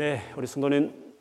네, 0.00 0.32
우리 0.34 0.46
성도님 0.46 1.14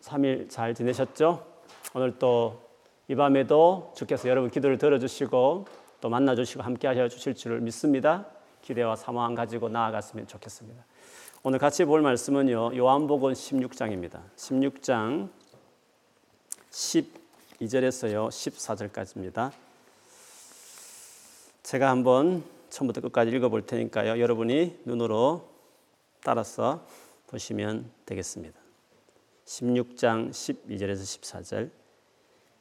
3일 0.00 0.48
잘 0.48 0.72
지내셨죠? 0.72 1.46
오늘 1.92 2.18
또 2.18 2.64
이 3.06 3.14
밤에도 3.14 3.92
주께서 3.94 4.30
여러분 4.30 4.50
기도를 4.50 4.78
들어주시고 4.78 5.66
또 6.00 6.08
만나주시고 6.08 6.62
함께 6.62 6.88
하셔 6.88 7.06
주실 7.06 7.34
줄을 7.34 7.60
믿습니다. 7.60 8.24
기대와 8.62 8.96
사모함 8.96 9.34
가지고 9.34 9.68
나아갔으면 9.68 10.26
좋겠습니다. 10.26 10.82
오늘 11.42 11.58
같이 11.58 11.84
볼 11.84 12.00
말씀은요. 12.00 12.74
요한복음 12.74 13.34
16장입니다. 13.34 14.22
16장 14.36 15.28
12절에서요. 16.70 18.28
14절까지입니다. 18.30 19.52
제가 21.62 21.90
한번 21.90 22.42
처음부터 22.70 23.02
끝까지 23.02 23.32
읽어볼 23.32 23.66
테니까요. 23.66 24.18
여러분이 24.18 24.80
눈으로 24.86 25.46
따라서 26.22 26.86
보시면 27.26 27.90
되겠습니다. 28.06 28.58
16장 29.44 30.30
12절에서 30.30 31.20
14절 31.20 31.70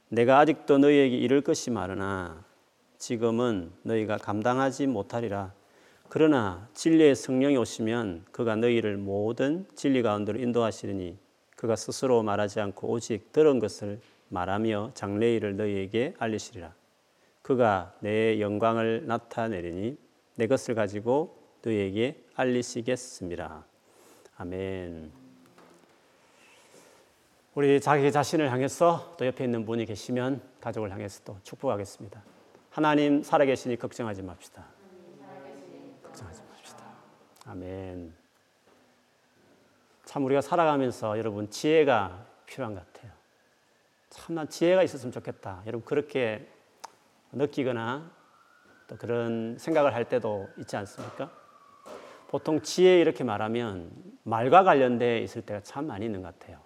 내가 0.09 0.39
아직도 0.39 0.77
너희에게 0.77 1.17
이를 1.17 1.41
것이 1.41 1.71
많으나 1.71 2.45
지금은 2.97 3.71
너희가 3.83 4.17
감당하지 4.17 4.87
못하리라 4.87 5.53
그러나 6.09 6.67
진리의 6.73 7.15
성령이 7.15 7.57
오시면 7.57 8.25
그가 8.31 8.55
너희를 8.55 8.97
모든 8.97 9.65
진리 9.75 10.01
가운데로 10.03 10.39
인도하시리니 10.39 11.17
그가 11.55 11.75
스스로 11.75 12.21
말하지 12.21 12.59
않고 12.59 12.89
오직 12.89 13.31
들은 13.31 13.59
것을 13.59 13.99
말하며 14.29 14.91
장래일을 14.93 15.57
너희에게 15.57 16.13
알리시리라 16.19 16.73
그가 17.41 17.93
내 17.99 18.39
영광을 18.39 19.05
나타내리니 19.05 19.97
내 20.35 20.47
것을 20.47 20.75
가지고 20.75 21.37
너희에게 21.63 22.23
알리시겠습니다. 22.35 23.65
아멘. 24.37 25.11
우리 27.55 27.79
자기 27.79 28.11
자신을 28.11 28.51
향해서 28.51 29.15
또 29.17 29.25
옆에 29.27 29.43
있는 29.43 29.65
분이 29.65 29.85
계시면 29.85 30.41
가족을 30.59 30.91
향해서 30.91 31.21
또 31.23 31.37
축복하겠습니다. 31.43 32.21
하나님 32.71 33.21
살아계시니 33.21 33.77
걱정하지 33.77 34.23
맙시다. 34.23 34.65
걱정하지 36.03 36.41
맙시다. 36.49 36.83
아멘. 37.45 38.13
참 40.05 40.25
우리가 40.25 40.41
살아가면서 40.41 41.17
여러분 41.19 41.49
지혜가 41.49 42.25
필요한 42.47 42.73
것 42.73 42.91
같아요. 42.93 43.11
참 44.09 44.35
난 44.35 44.47
지혜가 44.47 44.83
있었으면 44.83 45.11
좋겠다. 45.11 45.61
여러분 45.67 45.85
그렇게 45.85 46.47
느끼거나 47.31 48.11
또 48.87 48.97
그런 48.97 49.57
생각을 49.59 49.93
할 49.93 50.07
때도 50.09 50.49
있지 50.57 50.75
않습니까? 50.75 51.31
보통 52.29 52.61
지혜 52.61 52.99
이렇게 52.99 53.23
말하면 53.23 53.91
말과 54.23 54.63
관련돼 54.63 55.19
있을 55.19 55.41
때가 55.41 55.61
참 55.61 55.87
많이 55.87 56.05
있는 56.05 56.21
것 56.21 56.37
같아요. 56.39 56.59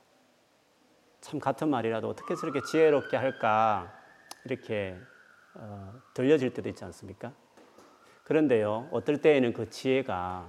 참 1.22 1.40
같은 1.40 1.70
말이라도 1.70 2.08
어떻게 2.08 2.36
저렇게 2.36 2.62
지혜롭게 2.62 3.18
할까 3.18 3.94
이렇게 4.46 4.96
어, 5.56 5.94
들려질 6.14 6.54
때도 6.54 6.70
있지 6.70 6.84
않습니까? 6.86 7.34
그런데요, 8.24 8.90
어떨 8.92 9.22
때에는 9.22 9.54
그 9.54 9.70
지혜가 9.70 10.48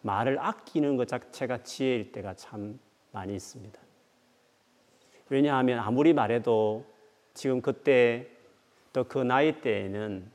말을 0.00 0.38
아끼는 0.38 0.96
것 0.96 1.06
자체가 1.06 1.62
지혜일 1.62 2.12
때가 2.12 2.34
참 2.34 2.80
많이 3.12 3.34
있습니다. 3.34 3.78
왜냐하면 5.28 5.78
아무리 5.78 6.12
말해도 6.12 6.84
지금 7.34 7.60
그때 7.60 8.28
또 8.92 9.04
그 9.04 9.18
나이 9.18 9.60
때에는 9.60 10.30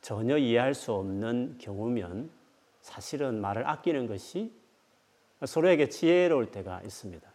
전혀 0.00 0.36
이해할 0.36 0.74
수 0.74 0.92
없는 0.92 1.56
경우면 1.58 2.30
사실은 2.82 3.40
말을 3.40 3.66
아끼는 3.66 4.06
것이 4.06 4.52
서로에게 5.46 5.88
지혜로울 5.88 6.50
때가 6.50 6.80
있습니다. 6.82 7.28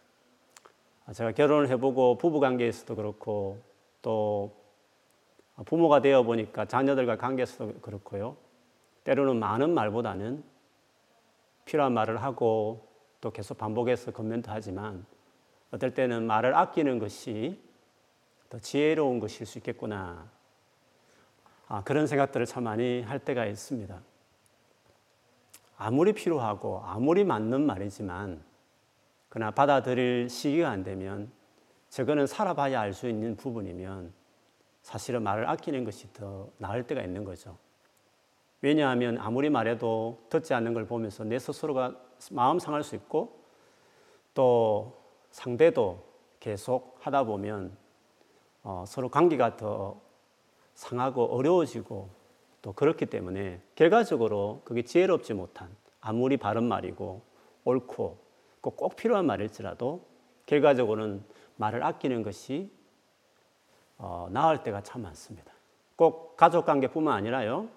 제가 1.12 1.32
결혼을 1.32 1.68
해보고 1.68 2.18
부부 2.18 2.40
관계에서도 2.40 2.94
그렇고 2.94 3.60
또 4.02 4.56
부모가 5.64 6.00
되어 6.00 6.22
보니까 6.22 6.64
자녀들과 6.64 7.16
관계에서도 7.16 7.80
그렇고요. 7.80 8.36
때로는 9.04 9.38
많은 9.38 9.74
말보다는 9.74 10.42
필요한 11.64 11.92
말을 11.92 12.22
하고 12.22 12.88
또 13.20 13.30
계속 13.30 13.58
반복해서 13.58 14.12
코멘트 14.12 14.48
하지만 14.50 15.04
어떨 15.70 15.94
때는 15.94 16.26
말을 16.26 16.54
아끼는 16.54 16.98
것이 16.98 17.60
더 18.48 18.58
지혜로운 18.58 19.20
것일 19.20 19.46
수 19.46 19.58
있겠구나. 19.58 20.28
아, 21.68 21.82
그런 21.84 22.06
생각들을 22.06 22.46
참 22.46 22.64
많이 22.64 23.02
할 23.02 23.20
때가 23.20 23.46
있습니다. 23.46 24.00
아무리 25.82 26.12
필요하고 26.12 26.82
아무리 26.84 27.24
맞는 27.24 27.64
말이지만 27.64 28.44
그러나 29.30 29.50
받아들일 29.50 30.28
시기가 30.28 30.68
안 30.68 30.82
되면 30.82 31.32
저거는 31.88 32.26
살아봐야 32.26 32.78
알 32.78 32.92
수 32.92 33.08
있는 33.08 33.34
부분이면 33.34 34.12
사실은 34.82 35.22
말을 35.22 35.48
아끼는 35.48 35.84
것이 35.84 36.12
더 36.12 36.50
나을 36.58 36.86
때가 36.86 37.00
있는 37.00 37.24
거죠. 37.24 37.56
왜냐하면 38.60 39.16
아무리 39.16 39.48
말해도 39.48 40.18
듣지 40.28 40.52
않는 40.52 40.74
걸 40.74 40.86
보면서 40.86 41.24
내 41.24 41.38
스스로가 41.38 41.96
마음 42.30 42.58
상할 42.58 42.82
수 42.82 42.94
있고 42.94 43.40
또 44.34 45.00
상대도 45.30 46.04
계속 46.40 46.98
하다 47.00 47.24
보면 47.24 47.74
어, 48.64 48.84
서로 48.86 49.08
관계가 49.08 49.56
더 49.56 49.98
상하고 50.74 51.34
어려워지고 51.34 52.19
또 52.62 52.72
그렇기 52.72 53.06
때문에 53.06 53.60
결과적으로 53.74 54.62
그게 54.64 54.82
지혜롭지 54.82 55.34
못한 55.34 55.74
아무리 56.00 56.36
바른 56.36 56.64
말이고 56.64 57.22
옳고 57.64 58.18
꼭 58.60 58.96
필요한 58.96 59.26
말일지라도 59.26 60.04
결과적으로는 60.46 61.22
말을 61.56 61.82
아끼는 61.82 62.22
것이 62.22 62.70
어, 63.96 64.28
나을 64.30 64.62
때가 64.62 64.82
참 64.82 65.02
많습니다. 65.02 65.52
꼭 65.96 66.36
가족 66.36 66.64
관계뿐만 66.64 67.14
아니라요. 67.14 67.68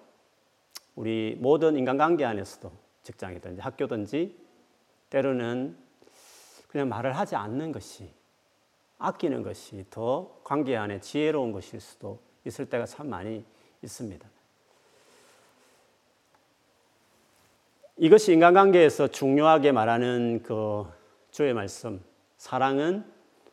우리 0.96 1.36
모든 1.40 1.76
인간관계 1.76 2.24
안에서도 2.24 2.72
직장이든지 3.02 3.60
학교든지 3.60 4.38
때로는 5.10 5.76
그냥 6.68 6.88
말을 6.88 7.16
하지 7.16 7.36
않는 7.36 7.72
것이 7.72 8.10
아끼는 8.98 9.42
것이 9.42 9.84
더 9.90 10.40
관계 10.44 10.76
안에 10.76 11.00
지혜로운 11.00 11.52
것일 11.52 11.80
수도 11.80 12.20
있을 12.44 12.66
때가 12.66 12.86
참 12.86 13.08
많이 13.08 13.44
있습니다. 13.82 14.26
이것이 17.96 18.32
인간관계에서 18.32 19.08
중요하게 19.08 19.70
말하는 19.70 20.42
그 20.42 20.84
주의 21.30 21.54
말씀. 21.54 22.02
사랑은 22.38 23.04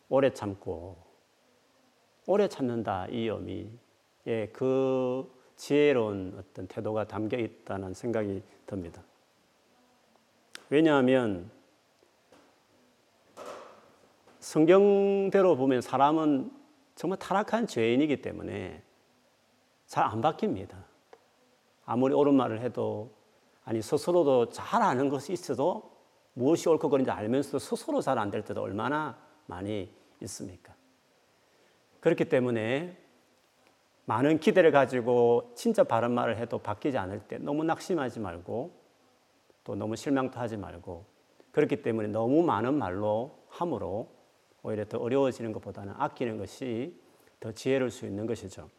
오래 0.10 0.34
참고 0.34 0.98
오래 2.26 2.48
참는다 2.48 3.08
이 3.08 3.28
의미의 3.28 4.52
그 4.52 5.32
지혜로운 5.56 6.36
어떤 6.40 6.68
태도가 6.68 7.08
담겨 7.08 7.38
있다는 7.38 7.94
생각이 7.94 8.42
듭니다. 8.66 9.04
왜냐하면 10.70 11.52
성경대로 14.40 15.56
보면 15.56 15.82
사람은 15.82 16.52
정말 16.96 17.20
타락한 17.20 17.68
죄인이기 17.68 18.24
때문에 18.24 18.82
잘 19.86 20.04
안 20.06 20.22
바뀝니다. 20.22 20.84
아무리 21.86 22.16
옳은 22.16 22.34
말을 22.34 22.62
해도 22.62 23.21
아니 23.72 23.82
스스로도 23.82 24.50
잘 24.50 24.82
아는 24.82 25.08
것이 25.08 25.32
있어도 25.32 25.96
무엇이 26.34 26.68
옳고 26.68 26.90
그른지 26.90 27.10
알면서도 27.10 27.60
스스로 27.60 28.02
잘 28.02 28.18
안 28.20 28.30
될 28.30 28.44
때도 28.44 28.62
얼마나 28.62 29.18
많이 29.46 29.90
있습니까? 30.20 30.76
그렇기 32.02 32.26
때문에 32.26 32.98
많은 34.04 34.42
기대를 34.42 34.74
가지고 34.74 35.54
진짜 35.56 35.86
바른 35.86 36.12
말을 36.12 36.36
해도 36.36 36.58
바뀌지 36.58 36.98
않을 36.98 37.22
때 37.30 37.38
너무 37.38 37.64
낙심하지 37.64 38.20
말고 38.20 38.74
또 39.64 39.76
너무 39.76 39.96
실망도 39.96 40.38
하지 40.38 40.58
말고 40.58 41.06
그렇기 41.54 41.82
때문에 41.82 42.10
너무 42.10 42.44
많은 42.44 42.74
말로 42.74 43.40
함으로 43.48 44.10
오히려 44.64 44.84
더 44.84 44.98
어려워지는 44.98 45.54
것보다는 45.54 45.94
아끼는 45.98 46.38
것이 46.38 47.00
더 47.40 47.54
지혜로울 47.54 47.90
수 47.90 48.06
있는 48.06 48.26
것이죠. 48.28 48.70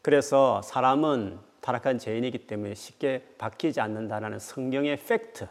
그래서 0.00 0.62
사람은 0.62 1.40
타락한 1.66 1.98
죄인이기 1.98 2.46
때문에 2.46 2.76
쉽게 2.76 3.34
바뀌지 3.38 3.80
않는다는 3.80 4.38
성경의 4.38 4.98
팩트, 4.98 5.48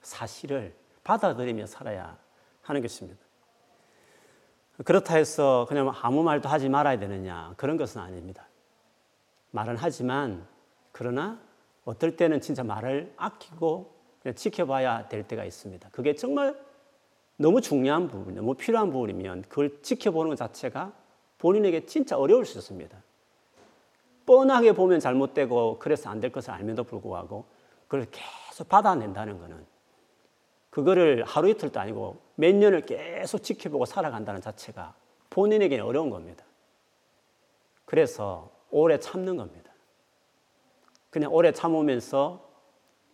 사실을 0.00 0.74
받아들이며 1.04 1.66
살아야 1.66 2.16
하는 2.62 2.80
것입니다. 2.80 3.20
그렇다 4.82 5.16
해서 5.16 5.66
그냥 5.68 5.92
아무 6.00 6.22
말도 6.22 6.48
하지 6.48 6.70
말아야 6.70 6.98
되느냐 6.98 7.52
그런 7.58 7.76
것은 7.76 8.00
아닙니다. 8.00 8.48
말은 9.50 9.76
하지만 9.76 10.46
그러나 10.90 11.38
어떨 11.84 12.16
때는 12.16 12.40
진짜 12.40 12.64
말을 12.64 13.12
아끼고 13.18 13.94
지켜봐야 14.34 15.08
될 15.08 15.28
때가 15.28 15.44
있습니다. 15.44 15.90
그게 15.92 16.14
정말 16.14 16.58
너무 17.36 17.60
중요한 17.60 18.08
부분, 18.08 18.36
너무 18.36 18.54
필요한 18.54 18.90
부분이면 18.90 19.42
그걸 19.50 19.82
지켜보는 19.82 20.30
것 20.30 20.36
자체가 20.36 20.94
본인에게 21.36 21.84
진짜 21.84 22.16
어려울 22.16 22.46
수 22.46 22.56
있습니다. 22.56 23.02
뻔하게 24.30 24.74
보면 24.74 25.00
잘못되고 25.00 25.80
그래서 25.80 26.08
안 26.08 26.20
될 26.20 26.30
것을 26.30 26.52
알면도 26.52 26.84
불구하고 26.84 27.46
그걸 27.88 28.06
계속 28.12 28.68
받아낸다는 28.68 29.40
것은 29.40 29.66
그거를 30.70 31.24
하루 31.24 31.48
이틀도 31.48 31.80
아니고 31.80 32.20
몇 32.36 32.54
년을 32.54 32.86
계속 32.86 33.42
지켜보고 33.42 33.86
살아간다는 33.86 34.40
자체가 34.40 34.94
본인에게는 35.30 35.84
어려운 35.84 36.10
겁니다. 36.10 36.44
그래서 37.84 38.52
오래 38.70 39.00
참는 39.00 39.36
겁니다. 39.36 39.72
그냥 41.10 41.34
오래 41.34 41.50
참으면서 41.50 42.48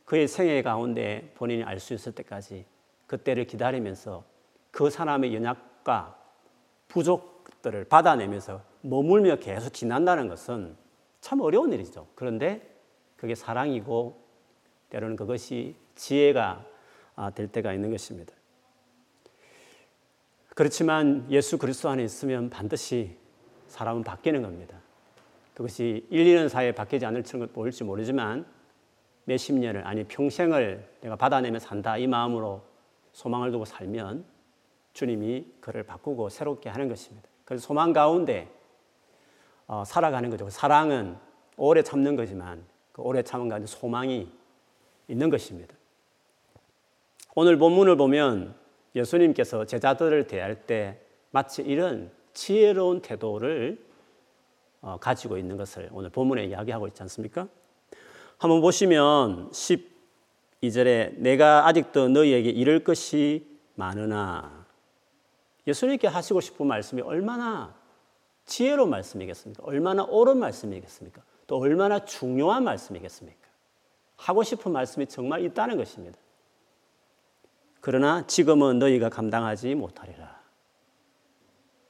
그의 0.04 0.28
생애 0.28 0.60
가운데 0.60 1.32
본인이 1.34 1.64
알 1.64 1.80
수 1.80 1.94
있을 1.94 2.12
때까지 2.12 2.66
그때를 3.06 3.46
기다리면서 3.46 4.22
그 4.70 4.90
사람의 4.90 5.34
연약과 5.34 6.18
부족들을 6.88 7.84
받아내면서 7.84 8.60
머물며 8.82 9.36
계속 9.36 9.72
지난다는 9.72 10.28
것은 10.28 10.76
참 11.26 11.40
어려운 11.40 11.72
일이죠. 11.72 12.06
그런데 12.14 12.62
그게 13.16 13.34
사랑이고 13.34 14.16
때로는 14.90 15.16
그것이 15.16 15.74
지혜가 15.96 16.64
아, 17.16 17.30
될 17.30 17.48
때가 17.48 17.72
있는 17.72 17.90
것입니다. 17.90 18.32
그렇지만 20.54 21.26
예수 21.28 21.58
그리스도 21.58 21.88
안에 21.88 22.04
있으면 22.04 22.48
반드시 22.48 23.16
사람은 23.66 24.04
바뀌는 24.04 24.42
겁니다. 24.42 24.78
그것이 25.54 26.06
1, 26.10 26.26
2년 26.26 26.48
사이에 26.48 26.70
바뀌지 26.70 27.04
않을지 27.04 27.36
모르지만 27.82 28.46
몇십 29.24 29.56
년을 29.56 29.84
아니 29.84 30.04
평생을 30.04 30.88
내가 31.00 31.16
받아내며 31.16 31.58
산다 31.58 31.98
이 31.98 32.06
마음으로 32.06 32.62
소망을 33.10 33.50
두고 33.50 33.64
살면 33.64 34.24
주님이 34.92 35.54
그를 35.58 35.82
바꾸고 35.82 36.28
새롭게 36.28 36.68
하는 36.68 36.88
것입니다. 36.88 37.28
그래서 37.44 37.66
소망 37.66 37.92
가운데 37.92 38.48
어, 39.66 39.84
살아가는 39.84 40.30
거죠. 40.30 40.48
사랑은 40.48 41.16
오래 41.56 41.82
참는 41.82 42.16
거지만 42.16 42.64
그 42.92 43.02
오래 43.02 43.22
참은 43.22 43.48
가운데 43.48 43.66
소망이 43.66 44.30
있는 45.08 45.30
것입니다. 45.30 45.74
오늘 47.34 47.58
본문을 47.58 47.96
보면 47.96 48.54
예수님께서 48.94 49.66
제자들을 49.66 50.26
대할 50.26 50.66
때 50.66 50.98
마치 51.30 51.62
이런 51.62 52.10
지혜로운 52.32 53.02
태도를 53.02 53.84
어, 54.80 54.96
가지고 54.98 55.36
있는 55.36 55.56
것을 55.56 55.90
오늘 55.92 56.10
본문에 56.10 56.44
이야기하고 56.46 56.86
있지 56.88 57.02
않습니까? 57.02 57.48
한번 58.38 58.60
보시면 58.60 59.50
12절에 59.50 61.18
내가 61.18 61.66
아직도 61.66 62.08
너희에게 62.08 62.50
이럴 62.50 62.84
것이 62.84 63.46
많으나 63.74 64.64
예수님께 65.66 66.06
하시고 66.06 66.40
싶은 66.40 66.66
말씀이 66.66 67.02
얼마나 67.02 67.74
지혜로운 68.46 68.90
말씀이겠습니까? 68.90 69.62
얼마나 69.64 70.04
옳은 70.04 70.38
말씀이겠습니까? 70.38 71.22
또 71.46 71.58
얼마나 71.58 72.04
중요한 72.04 72.64
말씀이겠습니까? 72.64 73.46
하고 74.16 74.42
싶은 74.42 74.72
말씀이 74.72 75.06
정말 75.06 75.44
있다는 75.44 75.76
것입니다. 75.76 76.18
그러나 77.80 78.26
지금은 78.26 78.78
너희가 78.78 79.10
감당하지 79.10 79.74
못하리라. 79.74 80.40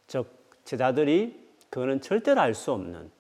즉, 0.06 0.26
제자들이 0.64 1.47
그거는 1.70 2.00
절대로 2.00 2.41
알 2.41 2.55
수 2.55 2.73
없는 2.73 3.11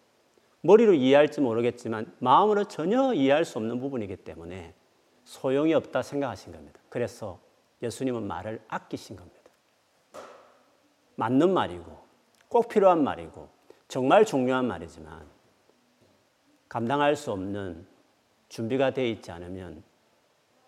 머리로 0.62 0.94
이해할지 0.94 1.40
모르겠지만 1.40 2.12
마음으로 2.18 2.64
전혀 2.64 3.14
이해할 3.14 3.44
수 3.44 3.58
없는 3.58 3.80
부분이기 3.80 4.16
때문에 4.16 4.74
소용이 5.24 5.72
없다 5.74 6.02
생각하신 6.02 6.52
겁니다. 6.52 6.80
그래서 6.88 7.38
예수님은 7.82 8.26
말을 8.26 8.60
아끼신 8.68 9.16
겁니다. 9.16 9.36
맞는 11.14 11.52
말이고 11.52 12.05
꼭 12.48 12.68
필요한 12.68 13.02
말이고 13.02 13.48
정말 13.88 14.24
중요한 14.24 14.66
말이지만 14.66 15.26
감당할 16.68 17.16
수 17.16 17.32
없는 17.32 17.86
준비가 18.48 18.92
되어 18.92 19.06
있지 19.06 19.30
않으면 19.30 19.82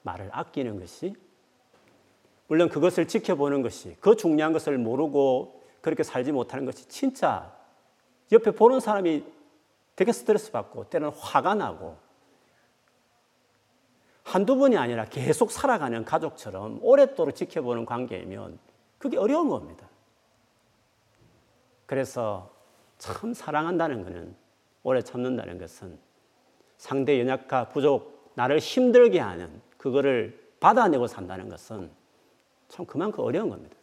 말을 0.03 0.31
아끼는 0.33 0.81
것이 0.81 1.15
물론 2.47 2.69
그것을 2.69 3.07
지켜보는 3.07 3.63
것이 3.63 3.97
그 4.01 4.17
중요한 4.17 4.53
것을 4.53 4.79
모르고 4.79 5.63
그렇게 5.81 6.03
살지 6.03 6.33
못하는 6.33 6.65
것이 6.65 6.89
진짜 6.89 7.55
옆에 8.33 8.51
보는 8.51 8.81
사람이 8.81 9.25
되게 9.97 10.13
스트레스 10.13 10.51
받고 10.51 10.89
때로는 10.89 11.17
화가 11.19 11.55
나고 11.55 11.97
한두 14.23 14.57
번이 14.57 14.77
아니라 14.77 15.07
계속 15.07 15.51
살아가는 15.51 16.05
가족처럼 16.05 16.81
오랫도록 16.83 17.35
지켜보는 17.35 17.87
관계이면 17.87 18.59
그게 18.99 19.17
어려운 19.17 19.49
겁니다. 19.49 19.88
그래서 21.88 22.55
참 22.99 23.32
사랑한다는 23.32 24.05
것은 24.05 24.37
오래 24.82 25.00
참는다는 25.00 25.58
것은 25.58 25.99
상대 26.76 27.19
연약과 27.19 27.70
부족, 27.70 28.31
나를 28.35 28.58
힘들게 28.58 29.19
하는 29.19 29.61
그거를 29.79 30.38
받아내고 30.61 31.06
산다는 31.06 31.49
것은 31.49 31.90
참 32.69 32.85
그만큼 32.85 33.25
어려운 33.25 33.49
겁니다. 33.49 33.75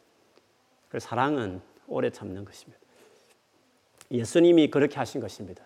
그래서 0.88 1.10
사랑은 1.10 1.62
오래 1.88 2.12
참는 2.12 2.46
것입니다. 2.46 2.80
예수님이 4.12 4.70
그렇게 4.70 4.98
하신 4.98 5.20
것입니다. 5.20 5.66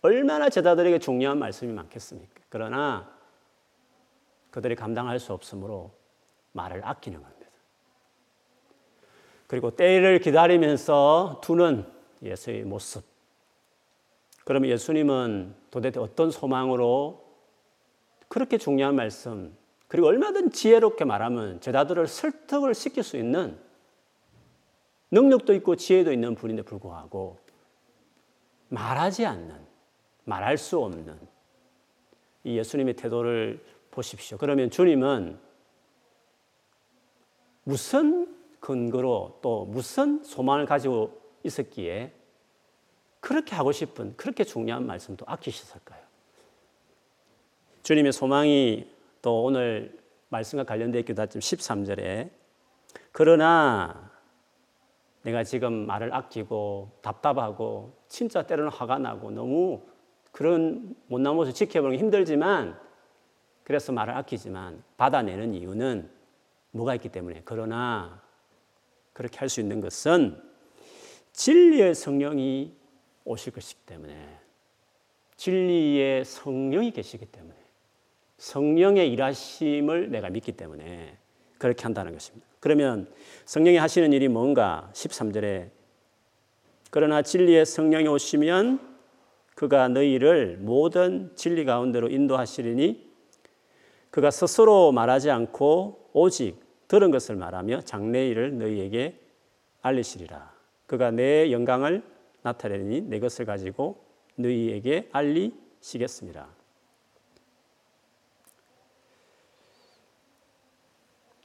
얼마나 0.00 0.48
제자들에게 0.48 0.98
중요한 1.00 1.38
말씀이 1.38 1.70
많겠습니까? 1.70 2.40
그러나 2.48 3.14
그들이 4.50 4.74
감당할 4.74 5.20
수 5.20 5.34
없으므로 5.34 5.92
말을 6.52 6.82
아끼는 6.82 7.20
겁니다. 7.20 7.43
그리고 9.46 9.70
때를 9.70 10.18
기다리면서 10.20 11.40
두는 11.42 11.86
예수의 12.22 12.64
모습. 12.64 13.04
그러면 14.44 14.70
예수님은 14.70 15.54
도대체 15.70 16.00
어떤 16.00 16.30
소망으로 16.30 17.24
그렇게 18.28 18.58
중요한 18.58 18.94
말씀, 18.94 19.56
그리고 19.88 20.08
얼마든 20.08 20.50
지혜롭게 20.50 21.04
말하면 21.04 21.60
제자들을 21.60 22.06
설득을 22.06 22.74
시킬 22.74 23.02
수 23.02 23.16
있는 23.16 23.58
능력도 25.10 25.54
있고 25.54 25.76
지혜도 25.76 26.12
있는 26.12 26.34
분인데 26.34 26.62
불구하고 26.62 27.38
말하지 28.68 29.24
않는, 29.24 29.54
말할 30.24 30.58
수 30.58 30.80
없는 30.80 31.16
이 32.42 32.58
예수님의 32.58 32.94
태도를 32.94 33.64
보십시오. 33.90 34.36
그러면 34.36 34.70
주님은 34.70 35.38
무슨 37.62 38.34
근거로 38.64 39.40
또 39.42 39.66
무슨 39.66 40.24
소망을 40.24 40.64
가지고 40.64 41.20
있었기에 41.42 42.14
그렇게 43.20 43.54
하고 43.54 43.72
싶은 43.72 44.16
그렇게 44.16 44.42
중요한 44.42 44.86
말씀도 44.86 45.26
아끼셨을까요? 45.28 46.02
주님의 47.82 48.14
소망이 48.14 48.90
또 49.20 49.44
오늘 49.44 49.98
말씀과 50.30 50.64
관련되어 50.64 51.00
있기도 51.00 51.20
하지만 51.20 51.42
13절에 51.42 52.30
그러나 53.12 54.10
내가 55.24 55.44
지금 55.44 55.86
말을 55.86 56.14
아끼고 56.14 57.00
답답하고 57.02 57.92
진짜 58.08 58.46
때로는 58.46 58.70
화가 58.70 58.96
나고 58.98 59.30
너무 59.30 59.82
그런 60.32 60.96
못난 61.08 61.36
모습 61.36 61.54
지켜보는 61.54 61.96
게 61.96 62.00
힘들지만 62.00 62.80
그래서 63.62 63.92
말을 63.92 64.16
아끼지만 64.16 64.82
받아내는 64.96 65.52
이유는 65.52 66.10
뭐가 66.70 66.94
있기 66.94 67.10
때문에 67.10 67.42
그러나 67.44 68.23
그렇게 69.14 69.38
할 69.38 69.48
수 69.48 69.60
있는 69.60 69.80
것은 69.80 70.38
진리의 71.32 71.94
성령이 71.94 72.74
오실 73.24 73.52
것이기 73.52 73.80
때문에 73.86 74.38
진리의 75.36 76.24
성령이 76.24 76.90
계시기 76.90 77.24
때문에 77.26 77.54
성령의 78.38 79.10
일하심을 79.10 80.10
내가 80.10 80.28
믿기 80.28 80.52
때문에 80.52 81.16
그렇게 81.58 81.82
한다는 81.84 82.12
것입니다. 82.12 82.46
그러면 82.60 83.10
성령이 83.46 83.78
하시는 83.78 84.12
일이 84.12 84.28
뭔가 84.28 84.90
13절에 84.92 85.70
그러나 86.90 87.22
진리의 87.22 87.66
성령이 87.66 88.06
오시면 88.08 88.94
그가 89.54 89.88
너희를 89.88 90.58
모든 90.58 91.30
진리 91.36 91.64
가운데로 91.64 92.08
인도하시리니 92.08 93.12
그가 94.10 94.30
스스로 94.30 94.92
말하지 94.92 95.30
않고 95.30 96.10
오직 96.12 96.63
들은 96.94 97.10
것을 97.10 97.34
말하며 97.34 97.80
장래일을 97.80 98.56
너희에게 98.56 99.18
알리시리라. 99.82 100.54
그가 100.86 101.10
내 101.10 101.50
영광을 101.50 102.04
나타내니 102.42 103.00
내 103.00 103.18
것을 103.18 103.46
가지고 103.46 104.04
너희에게 104.36 105.08
알리시겠습니다. 105.10 106.46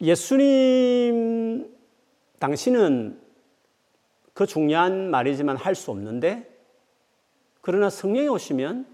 예수님 0.01 1.75
당신은 2.37 3.19
그 4.35 4.45
중요한 4.45 5.09
말이지만 5.09 5.57
할 5.57 5.73
수 5.73 5.89
없는데 5.89 6.47
그러나 7.61 7.89
성령이 7.89 8.27
오시면 8.27 8.85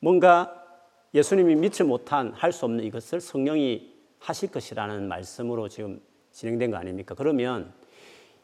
뭔가 0.00 0.66
예수님이 1.14 1.54
믿지 1.54 1.84
못한 1.84 2.32
할 2.32 2.50
수 2.50 2.64
없는 2.64 2.82
이것을 2.82 3.20
성령이 3.20 3.89
하실 4.20 4.50
것이라는 4.50 5.08
말씀으로 5.08 5.68
지금 5.68 6.00
진행된 6.30 6.70
거 6.70 6.76
아닙니까? 6.76 7.14
그러면 7.14 7.74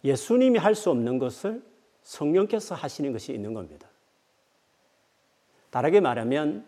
예수님이 0.03 0.59
할 0.59 0.75
수 0.75 0.91
없는 0.91 1.19
것을 1.19 1.63
성령께서 2.03 2.75
하시는 2.75 3.13
것이 3.13 3.33
있는 3.33 3.55
겁니다. 3.55 3.89
다르게 5.71 6.01
말하면 6.01 6.67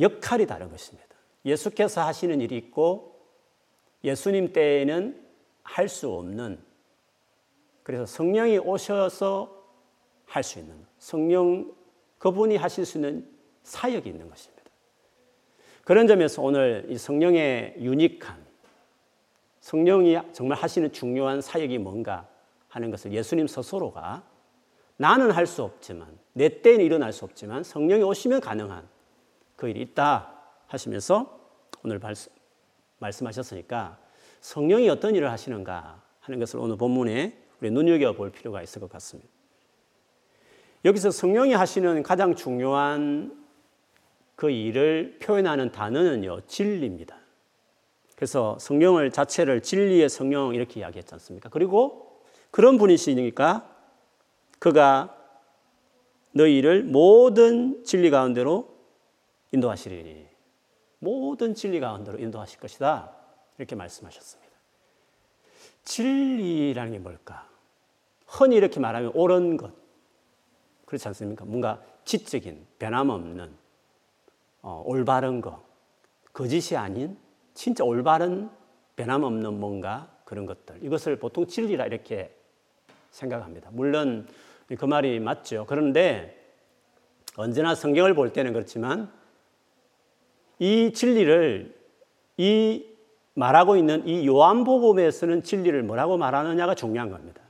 역할이 0.00 0.46
다른 0.46 0.70
것입니다. 0.70 1.08
예수께서 1.44 2.02
하시는 2.02 2.40
일이 2.40 2.56
있고 2.56 3.20
예수님 4.04 4.52
때에는 4.52 5.24
할 5.62 5.88
수 5.88 6.10
없는 6.10 6.62
그래서 7.82 8.06
성령이 8.06 8.58
오셔서 8.58 9.54
할 10.26 10.42
수 10.42 10.58
있는 10.58 10.86
성령 10.98 11.74
그분이 12.18 12.56
하실 12.56 12.84
수 12.84 12.98
있는 12.98 13.28
사역이 13.62 14.08
있는 14.08 14.28
것입니다. 14.28 14.55
그런 15.86 16.08
점에서 16.08 16.42
오늘 16.42 16.84
이 16.88 16.98
성령의 16.98 17.76
유니크한 17.78 18.44
성령이 19.60 20.18
정말 20.32 20.58
하시는 20.58 20.90
중요한 20.90 21.40
사역이 21.40 21.78
뭔가 21.78 22.26
하는 22.66 22.90
것을 22.90 23.12
예수님 23.12 23.46
스스로가 23.46 24.24
나는 24.96 25.30
할 25.30 25.46
수 25.46 25.62
없지만 25.62 26.08
내 26.32 26.60
때는 26.60 26.84
일어날 26.84 27.12
수 27.12 27.24
없지만 27.24 27.62
성령이 27.62 28.02
오시면 28.02 28.40
가능한 28.40 28.88
그 29.54 29.68
일이 29.68 29.80
있다 29.82 30.32
하시면서 30.66 31.38
오늘 31.84 32.00
말씀, 32.00 32.32
말씀하셨으니까 32.98 33.96
성령이 34.40 34.88
어떤 34.88 35.14
일을 35.14 35.30
하시는가 35.30 36.02
하는 36.18 36.40
것을 36.40 36.58
오늘 36.58 36.76
본문에 36.76 37.40
우리 37.60 37.70
눈여겨 37.70 38.14
볼 38.14 38.32
필요가 38.32 38.60
있을 38.60 38.80
것 38.80 38.90
같습니다. 38.90 39.30
여기서 40.84 41.12
성령이 41.12 41.52
하시는 41.52 42.02
가장 42.02 42.34
중요한 42.34 43.45
그 44.36 44.50
일을 44.50 45.18
표현하는 45.20 45.72
단어는요, 45.72 46.42
진리입니다. 46.46 47.16
그래서 48.14 48.58
성령을 48.58 49.10
자체를 49.10 49.62
진리의 49.62 50.08
성령 50.08 50.54
이렇게 50.54 50.80
이야기했지 50.80 51.12
않습니까? 51.14 51.48
그리고 51.48 52.22
그런 52.50 52.78
분이시니까 52.78 53.74
그가 54.58 55.14
너희를 56.32 56.84
모든 56.84 57.82
진리 57.84 58.10
가운데로 58.10 58.74
인도하시리니 59.52 60.26
모든 60.98 61.54
진리 61.54 61.80
가운데로 61.80 62.18
인도하실 62.18 62.60
것이다. 62.60 63.12
이렇게 63.58 63.74
말씀하셨습니다. 63.74 64.52
진리라는 65.84 66.92
게 66.92 66.98
뭘까? 66.98 67.48
흔히 68.26 68.56
이렇게 68.56 68.80
말하면 68.80 69.12
옳은 69.14 69.56
것. 69.56 69.72
그렇지 70.84 71.08
않습니까? 71.08 71.44
뭔가 71.44 71.82
지적인, 72.04 72.66
변함없는, 72.78 73.65
어, 74.66 74.82
올바른 74.84 75.40
것. 75.40 75.62
거짓이 76.32 76.76
아닌 76.76 77.16
진짜 77.54 77.84
올바른, 77.84 78.50
변함없는 78.96 79.60
뭔가 79.60 80.10
그런 80.24 80.44
것들. 80.44 80.82
이것을 80.82 81.20
보통 81.20 81.46
진리라 81.46 81.86
이렇게 81.86 82.36
생각합니다. 83.12 83.70
물론 83.72 84.26
그 84.76 84.84
말이 84.84 85.20
맞죠. 85.20 85.66
그런데 85.68 86.52
언제나 87.36 87.76
성경을 87.76 88.14
볼 88.14 88.32
때는 88.32 88.52
그렇지만 88.52 89.12
이 90.58 90.92
진리를 90.92 91.72
이 92.36 92.86
말하고 93.34 93.76
있는 93.76 94.04
이 94.08 94.26
요한복음에서는 94.26 95.44
진리를 95.44 95.80
뭐라고 95.84 96.16
말하느냐가 96.16 96.74
중요한 96.74 97.10
겁니다. 97.10 97.40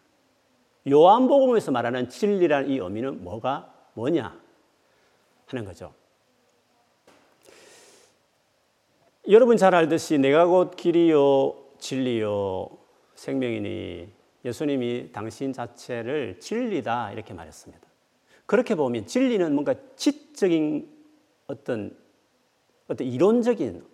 요한복음에서 0.86 1.72
말하는 1.72 2.10
진리라는 2.10 2.68
이 2.68 2.76
의미는 2.76 3.24
뭐가 3.24 3.72
뭐냐 3.94 4.38
하는 5.46 5.64
거죠. 5.64 5.94
여러분 9.28 9.56
잘 9.56 9.74
알듯이 9.74 10.18
내가 10.18 10.46
곧 10.46 10.76
길이요 10.76 11.56
진리요 11.78 12.68
생명이니 13.16 14.08
예수님이 14.44 15.10
당신 15.12 15.52
자체를 15.52 16.38
진리다 16.38 17.10
이렇게 17.10 17.34
말했습니다. 17.34 17.84
그렇게 18.46 18.76
보면 18.76 19.06
진리는 19.06 19.52
뭔가 19.52 19.74
지적인 19.96 20.88
어떤 21.48 21.96
어떤 22.86 23.04
이론적인 23.04 23.84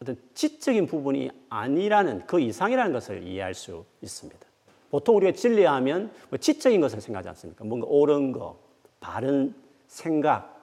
어떤 0.00 0.16
지적인 0.34 0.86
부분이 0.86 1.30
아니라는 1.48 2.26
그 2.26 2.38
이상이라는 2.38 2.92
것을 2.92 3.24
이해할 3.26 3.52
수 3.54 3.84
있습니다. 4.00 4.46
보통 4.90 5.16
우리가 5.16 5.32
진리하면 5.32 6.12
뭐 6.30 6.38
지적인 6.38 6.80
것을 6.80 7.00
생각하지 7.00 7.30
않습니까? 7.30 7.64
뭔가 7.64 7.88
옳은 7.88 8.30
거, 8.30 8.60
바른 9.00 9.54
생각, 9.88 10.56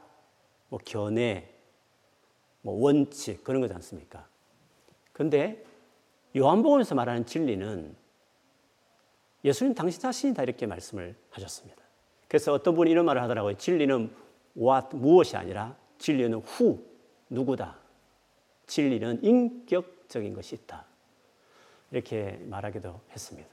뭐 0.70 0.80
견해, 0.86 1.53
뭐 2.64 2.82
원칙 2.82 3.44
그런 3.44 3.62
거지 3.62 3.74
않습니까? 3.76 4.28
근데 5.12 5.64
요한복음에서 6.36 6.96
말하는 6.96 7.26
진리는 7.26 7.96
예수님 9.46 9.76
당신 9.76 10.02
자신이다 10.02 10.44
이렇게 10.44 10.66
말씀을 10.66 11.16
하셨습니다. 11.30 11.84
그래서 12.28 12.54
어떤 12.54 12.74
분이 12.74 12.90
이런 12.90 13.06
말을 13.06 13.22
하더라고요. 13.22 13.58
진리는 13.58 14.10
what 14.58 14.96
무엇이 14.96 15.38
아니라 15.38 15.76
진리는 16.00 16.42
who 16.42 16.84
누구다. 17.30 17.78
진리는 18.66 19.24
인격적인 19.24 20.34
것이 20.34 20.56
있다. 20.56 20.86
이렇게 21.92 22.40
말하기도 22.46 23.02
했습니다. 23.12 23.50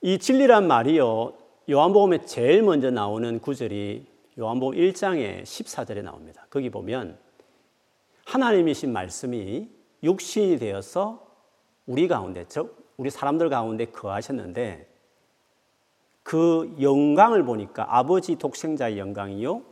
이 0.00 0.18
진리란 0.18 0.66
말이요. 0.66 1.34
요한복음에 1.68 2.24
제일 2.24 2.62
먼저 2.62 2.90
나오는 2.90 3.40
구절이 3.40 4.06
요한복음 4.36 4.76
1장의 4.76 5.44
14절에 5.44 6.02
나옵니다. 6.02 6.44
거기 6.50 6.68
보면 6.68 7.16
하나님이신 8.26 8.92
말씀이 8.92 9.70
육신이 10.02 10.58
되어서 10.58 11.24
우리 11.86 12.08
가운데, 12.08 12.44
즉 12.48 12.92
우리 12.96 13.10
사람들 13.10 13.48
가운데 13.48 13.84
거하셨는데 13.84 14.92
그 16.24 16.74
영광을 16.80 17.44
보니까 17.44 17.86
아버지 17.96 18.34
독생자의 18.34 18.98
영광이요 18.98 19.62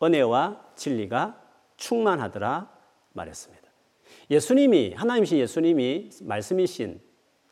은혜와 0.00 0.72
진리가 0.76 1.40
충만하더라 1.76 2.70
말했습니다. 3.14 3.62
예수님이 4.30 4.94
하나님이신 4.94 5.38
예수님이 5.38 6.10
말씀이신 6.22 7.00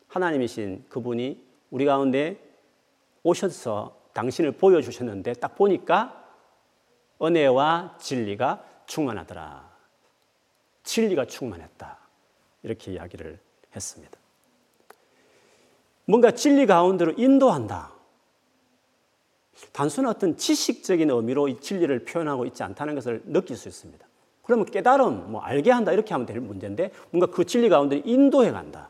하나님이신 0.07 0.85
그분이 0.87 1.45
우리 1.69 1.85
가운데 1.85 2.39
오셔서 3.23 4.09
당신을 4.13 4.53
보여주셨는데 4.53 5.33
딱 5.33 5.55
보니까 5.55 6.20
은혜와 7.21 7.97
진리가 7.99 8.63
충만하더라. 8.85 9.69
진리가 10.83 11.25
충만했다. 11.25 11.97
이렇게 12.63 12.93
이야기를 12.93 13.39
했습니다. 13.75 14.19
뭔가 16.05 16.31
진리 16.31 16.65
가운데로 16.65 17.13
인도한다. 17.17 17.91
단순한 19.71 20.13
어떤 20.15 20.37
지식적인 20.37 21.09
의미로 21.09 21.47
이 21.47 21.59
진리를 21.59 22.03
표현하고 22.05 22.45
있지 22.45 22.63
않다는 22.63 22.95
것을 22.95 23.21
느낄 23.25 23.55
수 23.55 23.67
있습니다. 23.67 24.05
그러면 24.43 24.65
깨달음, 24.65 25.31
뭐 25.31 25.41
알게 25.41 25.71
한다 25.71 25.93
이렇게 25.93 26.13
하면 26.13 26.25
될 26.25 26.39
문제인데 26.39 26.91
뭔가 27.11 27.27
그 27.27 27.45
진리 27.45 27.69
가운데 27.69 28.01
인도해 28.03 28.51
간다. 28.51 28.89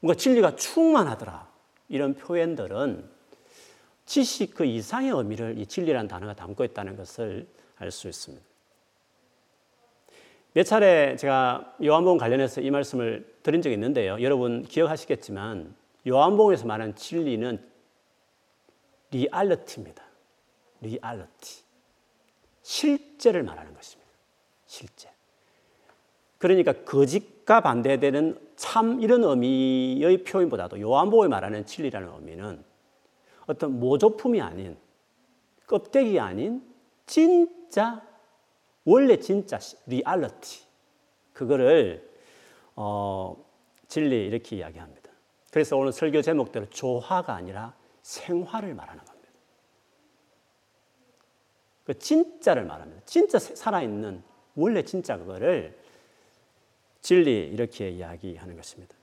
뭔가 0.00 0.16
진리가 0.18 0.56
충만하더라. 0.56 1.48
이런 1.88 2.14
표현들은 2.14 3.10
지식 4.04 4.54
그 4.54 4.64
이상의 4.64 5.10
의미를 5.10 5.58
이 5.58 5.66
진리라는 5.66 6.08
단어가 6.08 6.34
담고 6.34 6.64
있다는 6.64 6.96
것을 6.96 7.46
알 7.78 7.90
수 7.90 8.08
있습니다. 8.08 8.44
몇 10.54 10.64
차례 10.64 11.16
제가 11.16 11.76
요한복음 11.82 12.18
관련해서 12.18 12.60
이 12.60 12.70
말씀을 12.70 13.38
드린 13.42 13.62
적이 13.62 13.74
있는데요. 13.74 14.20
여러분 14.20 14.62
기억하시겠지만 14.62 15.74
요한복음에서 16.06 16.66
말하는 16.66 16.94
진리는 16.94 17.58
reality입니다. 19.10 20.02
reality. 20.82 21.62
실제를 22.62 23.42
말하는 23.42 23.74
것입니다. 23.74 24.10
실제. 24.66 25.10
그러니까 26.38 26.72
거짓과 26.72 27.60
반대되는 27.60 28.38
참 28.56 29.00
이런 29.00 29.24
의미의 29.24 30.24
표현보다도 30.24 30.80
요한복음에 30.80 31.28
말하는 31.28 31.64
진리라는 31.64 32.08
의미는 32.14 32.64
어떤 33.46 33.78
모조품이 33.78 34.40
아닌 34.40 34.76
껍데기 35.66 36.18
아닌 36.18 36.62
진짜 37.06 38.02
원래 38.84 39.16
진짜 39.18 39.58
리얼리티 39.86 40.64
그거를 41.32 42.10
어, 42.74 43.36
진리 43.88 44.26
이렇게 44.26 44.56
이야기합니다. 44.56 45.10
그래서 45.50 45.76
오늘 45.76 45.92
설교 45.92 46.22
제목대로 46.22 46.68
조화가 46.70 47.34
아니라 47.34 47.74
생화를 48.02 48.74
말하는 48.74 49.04
겁니다. 49.04 49.28
그 51.84 51.98
진짜를 51.98 52.64
말합니다. 52.64 53.02
진짜 53.04 53.38
살아있는 53.38 54.22
원래 54.54 54.82
진짜 54.82 55.16
그거를 55.16 55.78
진리 57.00 57.48
이렇게 57.48 57.90
이야기하는 57.90 58.56
것입니다. 58.56 58.94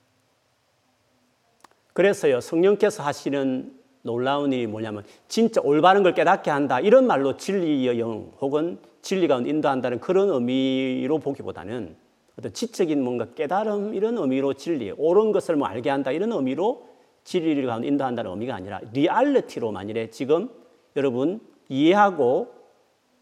그래서요 1.93 2.39
성령께서 2.39 3.03
하시는 3.03 3.78
놀라운 4.01 4.53
일이 4.53 4.67
뭐냐면 4.67 5.03
진짜 5.27 5.61
올바른 5.63 6.03
걸 6.03 6.13
깨닫게 6.13 6.49
한다 6.49 6.79
이런 6.79 7.07
말로 7.07 7.37
진리의 7.37 7.99
영 7.99 8.31
혹은 8.39 8.79
진리 9.01 9.27
가운데 9.27 9.49
인도한다는 9.49 9.99
그런 9.99 10.29
의미로 10.29 11.19
보기보다는 11.19 11.95
어떤 12.37 12.53
지적인 12.53 13.03
뭔가 13.03 13.27
깨달음 13.35 13.93
이런 13.93 14.17
의미로 14.17 14.53
진리 14.53 14.91
옳은 14.91 15.31
것을 15.31 15.55
뭐 15.55 15.67
알게 15.67 15.89
한다 15.89 16.11
이런 16.11 16.31
의미로 16.31 16.87
진리를 17.25 17.65
가운데 17.65 17.87
인도한다는 17.87 18.31
의미가 18.31 18.55
아니라 18.55 18.79
리얼리티로 18.93 19.71
만일에 19.71 20.09
지금 20.09 20.49
여러분 20.95 21.41
이해하고 21.67 22.53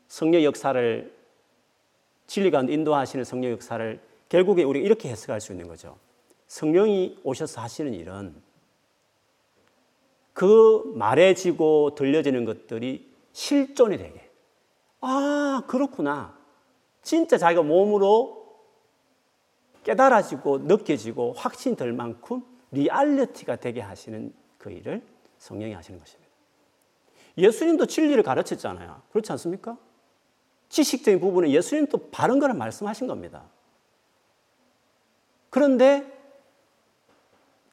성령 0.07 0.43
역사를 0.43 1.12
진리 2.27 2.51
가운데 2.51 2.74
인도하시는 2.74 3.25
성령 3.25 3.51
역사를 3.51 4.00
결국에 4.29 4.63
우리가 4.63 4.86
이렇게 4.86 5.10
해석할 5.10 5.41
수 5.41 5.51
있는 5.51 5.67
거죠. 5.67 5.98
성령이 6.48 7.19
오셔서 7.24 7.62
하시는 7.62 7.93
일은 7.93 8.36
그 10.38 10.84
말해지고 10.94 11.96
들려지는 11.96 12.46
것들이 12.46 13.12
실존이 13.32 13.98
되게. 13.98 14.29
아, 15.01 15.63
그렇구나. 15.65 16.38
진짜 17.01 17.39
자기가 17.39 17.63
몸으로 17.63 18.46
깨달아지고 19.84 20.60
느껴지고 20.60 21.34
확신이 21.34 21.75
될 21.75 21.91
만큼 21.91 22.44
reality가 22.69 23.55
되게 23.56 23.82
하시는 23.82 24.32
그 24.60 24.70
일을 24.70 25.01
성령이 25.39 25.74
하시는 25.74 25.98
것입니다. 25.98 26.32
예수님도 27.39 27.88
진리를 27.88 28.22
가르쳤잖아요. 28.22 29.01
그렇지 29.10 29.32
않습니까? 29.32 29.75
지식적인 30.70 31.20
부분은 31.20 31.50
예수님도 31.50 32.12
바른 32.12 32.38
거를 32.38 32.53
말씀하신 32.53 33.08
겁니다. 33.08 33.46
그런데 35.50 36.06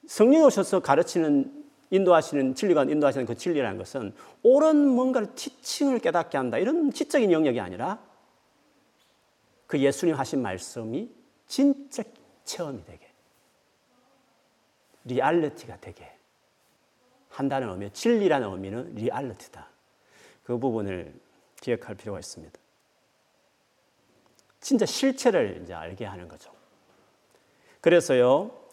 성령이 0.06 0.46
오셔서 0.46 0.80
가르치는 0.80 1.63
인도하시는 1.90 2.54
진리가 2.54 2.84
인도하시는 2.84 3.26
그 3.26 3.36
진리라는 3.36 3.78
것은 3.78 4.14
옳은 4.42 4.88
뭔가를 4.88 5.34
teaching을 5.34 5.98
깨닫게 6.00 6.36
한다 6.36 6.58
이런 6.58 6.92
지적인 6.92 7.30
영역이 7.30 7.60
아니라 7.60 7.98
그 9.66 9.78
예수님 9.78 10.14
하신 10.14 10.42
말씀이 10.42 11.10
진짜 11.46 12.02
체험이 12.44 12.84
되게 12.84 13.10
reality가 15.04 15.78
되게 15.80 16.10
한다는 17.28 17.68
의미, 17.70 17.90
진리라는 17.90 18.48
의미는 18.48 18.94
reality다. 18.94 19.68
그 20.44 20.58
부분을 20.58 21.12
기억할 21.60 21.96
필요가 21.96 22.18
있습니다. 22.20 22.58
진짜 24.60 24.86
실체를 24.86 25.60
이제 25.62 25.74
알게 25.74 26.04
하는 26.04 26.28
거죠. 26.28 26.52
그래서요, 27.80 28.63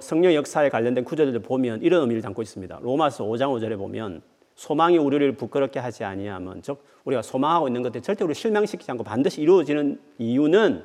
성령 0.00 0.34
역사에 0.34 0.68
관련된 0.68 1.04
구절들을 1.04 1.40
보면 1.40 1.82
이런 1.82 2.00
의미를 2.02 2.22
담고 2.22 2.42
있습니다. 2.42 2.80
로마서 2.82 3.24
5장 3.24 3.52
5절에 3.52 3.78
보면 3.78 4.22
소망이 4.56 4.98
우리를 4.98 5.32
부끄럽게 5.36 5.78
하지 5.78 6.02
아니하면 6.02 6.62
즉 6.62 6.84
우리가 7.04 7.22
소망하고 7.22 7.68
있는 7.68 7.82
것들 7.82 8.02
절대 8.02 8.24
우리 8.24 8.34
실망시키지 8.34 8.90
않고 8.90 9.04
반드시 9.04 9.40
이루어지는 9.40 10.00
이유는 10.18 10.84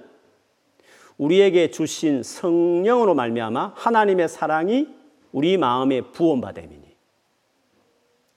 우리에게 1.17 1.71
주신 1.71 2.21
성령으로 2.21 3.15
말미암아 3.15 3.73
하나님의 3.75 4.29
사랑이 4.29 4.88
우리 5.31 5.57
마음에 5.57 6.01
부원받음이니 6.01 6.95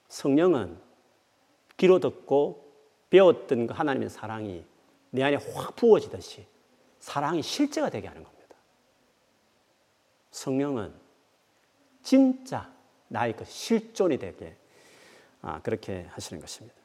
성령은 0.07 0.77
귀로 1.77 1.99
듣고 1.99 2.65
배웠던 3.11 3.67
그 3.67 3.73
하나님의 3.73 4.09
사랑이 4.09 4.63
내 5.11 5.23
안에 5.23 5.37
확 5.53 5.75
부어지듯이 5.75 6.45
사랑이 6.99 7.43
실제가 7.43 7.89
되게 7.89 8.07
하는 8.07 8.23
겁니다. 8.23 8.36
성령은 10.31 10.93
진짜 12.01 12.71
나의 13.07 13.35
그 13.35 13.45
실존이 13.45 14.17
되게 14.17 14.55
아, 15.41 15.61
그렇게 15.61 16.05
하시는 16.09 16.41
것입니다. 16.41 16.75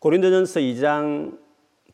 고린도전서 0.00 0.60
2장 0.60 1.38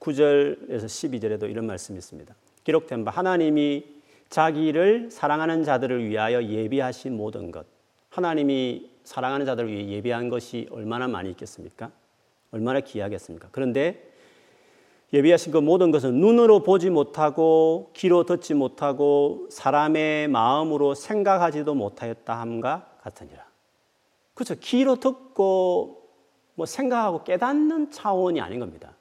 9절에서 0.01 0.85
12절에도 0.85 1.49
이런 1.49 1.67
말씀이 1.67 1.97
있습니다. 1.99 2.35
기록된 2.65 3.05
바 3.05 3.11
하나님이 3.13 4.01
자기를 4.29 5.11
사랑하는 5.11 5.65
자들을 5.65 6.09
위하여 6.09 6.43
예비하신 6.43 7.17
모든 7.17 7.51
것. 7.51 7.67
하나님이 8.09 8.91
사랑하는 9.05 9.47
자들을 9.47 9.71
위해 9.71 9.89
예비한 9.89 10.29
것이 10.29 10.67
얼마나 10.71 11.07
많이 11.09 11.31
있겠습니까? 11.31 11.93
얼마나 12.51 12.81
귀하겠습니까? 12.81 13.49
그런데 13.53 14.10
예비하신 15.13 15.53
그 15.53 15.59
모든 15.59 15.91
것은 15.91 16.15
눈으로 16.15 16.63
보지 16.63 16.91
못하고 16.91 17.91
귀로 17.95 18.25
듣지 18.25 18.55
못하고 18.55 19.49
사람의 19.51 20.29
마음으로 20.29 20.95
생각하지도 20.95 21.75
못하였다 21.75 22.33
함과 22.41 22.87
같으니라. 23.03 23.45
그렇죠. 24.35 24.55
귀로 24.61 24.97
듣고 24.97 26.09
뭐 26.55 26.67
생각하고 26.67 27.25
깨닫는 27.25 27.91
차원이 27.91 28.41
아닌 28.41 28.61
겁니다. 28.61 28.95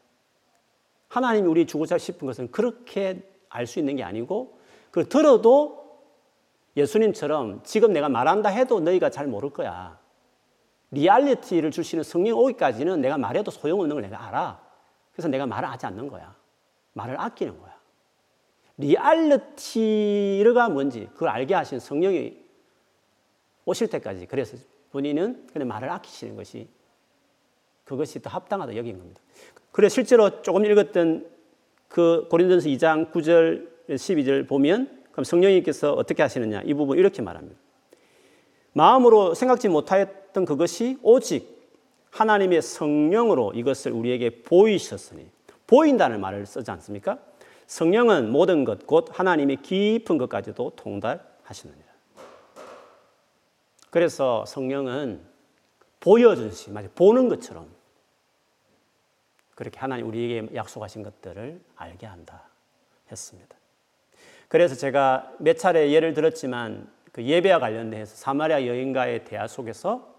하나님이 1.09 1.47
우리 1.47 1.65
주고자 1.67 1.97
싶은 1.97 2.25
것은 2.27 2.51
그렇게 2.51 3.23
알 3.49 3.65
수 3.65 3.79
있는 3.79 3.95
게 3.95 4.03
아니고 4.03 4.59
그걸 4.89 5.05
들어도 5.09 5.79
예수님처럼 6.77 7.61
지금 7.63 7.93
내가 7.93 8.09
말한다 8.09 8.49
해도 8.49 8.79
너희가 8.79 9.09
잘 9.09 9.27
모를 9.27 9.49
거야. 9.49 9.99
reality를 10.91 11.71
주시는 11.71 12.03
성령 12.03 12.37
오기까지는 12.37 13.01
내가 13.01 13.17
말해도 13.17 13.51
소용없는 13.51 13.95
걸 13.95 14.01
내가 14.03 14.27
알아. 14.27 14.68
그래서 15.11 15.27
내가 15.27 15.45
말을 15.45 15.69
하지 15.69 15.85
않는 15.85 16.07
거야. 16.07 16.35
말을 16.93 17.19
아끼는 17.19 17.59
거야. 17.59 17.77
reality가 18.77 20.69
뭔지 20.69 21.09
그걸 21.13 21.29
알게 21.29 21.53
하신 21.53 21.79
성령이 21.79 22.37
오실 23.65 23.87
때까지 23.89 24.25
그래서 24.25 24.57
본인은 24.91 25.47
그냥 25.51 25.67
말을 25.67 25.89
아끼시는 25.89 26.35
것이 26.35 26.67
그것이 27.83 28.21
더 28.21 28.29
합당하다 28.29 28.75
여긴 28.77 28.97
겁니다. 28.97 29.21
그래 29.71 29.89
실제로 29.89 30.41
조금 30.41 30.65
읽었던 30.65 31.29
그 31.87 32.27
고린도서 32.29 32.69
2장 32.69 33.11
9절 33.11 33.67
12절 33.89 34.47
보면 34.47 35.03
그럼 35.11 35.23
성령님께서 35.23 35.93
어떻게 35.93 36.21
하시느냐 36.21 36.61
이 36.63 36.73
부분 36.73 36.97
이렇게 36.97 37.21
말합니다. 37.21 37.59
마음으로 38.73 39.33
생각지 39.33 39.67
못하였던 39.67 40.45
그것이 40.45 40.97
오직 41.01 41.58
하나님의 42.11 42.61
성령으로 42.61 43.53
이것을 43.53 43.91
우리에게 43.91 44.41
보이셨으니 44.43 45.29
보인다는 45.67 46.19
말을 46.21 46.45
쓰지 46.45 46.69
않습니까? 46.71 47.19
성령은 47.67 48.31
모든 48.31 48.65
것 48.65 48.79
곧 48.87 49.07
하나님의 49.11 49.57
깊은 49.57 50.17
것까지도 50.17 50.73
통달하시느니라. 50.75 51.89
그래서 53.91 54.45
성령은 54.45 55.21
보여주시, 55.99 56.71
마치 56.71 56.89
보는 56.89 57.29
것처럼 57.29 57.67
그렇게 59.55 59.79
하나님 59.79 60.07
우리에게 60.07 60.55
약속하신 60.55 61.03
것들을 61.03 61.61
알게 61.75 62.05
한다 62.07 62.43
했습니다. 63.11 63.55
그래서 64.47 64.75
제가 64.75 65.33
몇 65.39 65.57
차례 65.57 65.91
예를 65.91 66.13
들었지만 66.13 66.89
그 67.11 67.23
예배와 67.23 67.59
관련해서 67.59 68.15
사마리아 68.15 68.65
여인과의 68.65 69.25
대화 69.25 69.47
속에서 69.47 70.18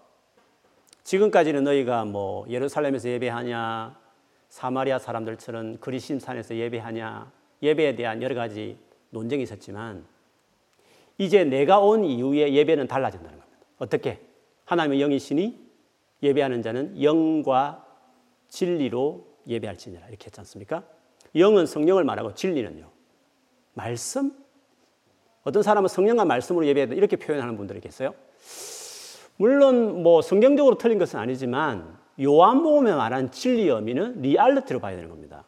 지금까지는 1.03 1.63
너희가 1.63 2.05
뭐 2.05 2.45
예루살렘에서 2.49 3.09
예배하냐 3.09 3.99
사마리아 4.49 4.99
사람들처럼 4.99 5.77
그리심 5.79 6.19
산에서 6.19 6.55
예배하냐 6.55 7.31
예배에 7.63 7.95
대한 7.95 8.21
여러 8.21 8.35
가지 8.35 8.77
논쟁이 9.09 9.43
있었지만 9.43 10.05
이제 11.17 11.43
내가 11.43 11.79
온 11.79 12.03
이후에 12.03 12.53
예배는 12.53 12.87
달라진다는 12.87 13.39
겁니다. 13.39 13.65
어떻게? 13.77 14.19
하나님의 14.65 15.01
영이시니 15.01 15.59
예배하는 16.23 16.61
자는 16.61 17.01
영과 17.01 17.85
진리로 18.47 19.27
예배할지니라 19.47 20.07
이렇게 20.07 20.25
했지 20.25 20.39
않습니까? 20.39 20.83
영은 21.35 21.65
성령을 21.65 22.03
말하고 22.03 22.33
진리는요. 22.33 22.89
말씀? 23.73 24.35
어떤 25.43 25.63
사람은 25.63 25.87
성령과 25.87 26.25
말씀으로 26.25 26.65
예배한다 26.67 26.95
이렇게 26.95 27.15
표현하는 27.15 27.57
분들이 27.57 27.79
계세요. 27.79 28.13
물론 29.41 30.03
뭐 30.03 30.21
성경적으로 30.21 30.77
틀린 30.77 30.99
것은 30.99 31.17
아니지만 31.19 31.97
요한복음에 32.21 32.93
말한 32.93 33.31
진리 33.31 33.67
의미는 33.69 34.21
리얼리티로 34.21 34.79
봐야 34.79 34.95
되는 34.95 35.09
겁니다. 35.09 35.45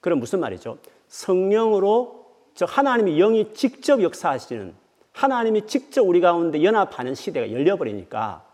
그럼 0.00 0.18
무슨 0.18 0.40
말이죠? 0.40 0.78
성령으로 1.06 2.26
즉 2.54 2.66
하나님의 2.76 3.16
영이 3.18 3.54
직접 3.54 4.02
역사하시는 4.02 4.74
하나님이 5.12 5.68
직접 5.68 6.02
우리 6.02 6.20
가운데 6.20 6.64
연합하는 6.64 7.14
시대가 7.14 7.52
열려버리니까 7.52 8.44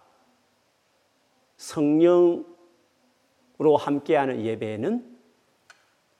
성령 1.57 2.45
로 3.59 3.79
함께하는 3.79 4.45
예배는 4.45 5.17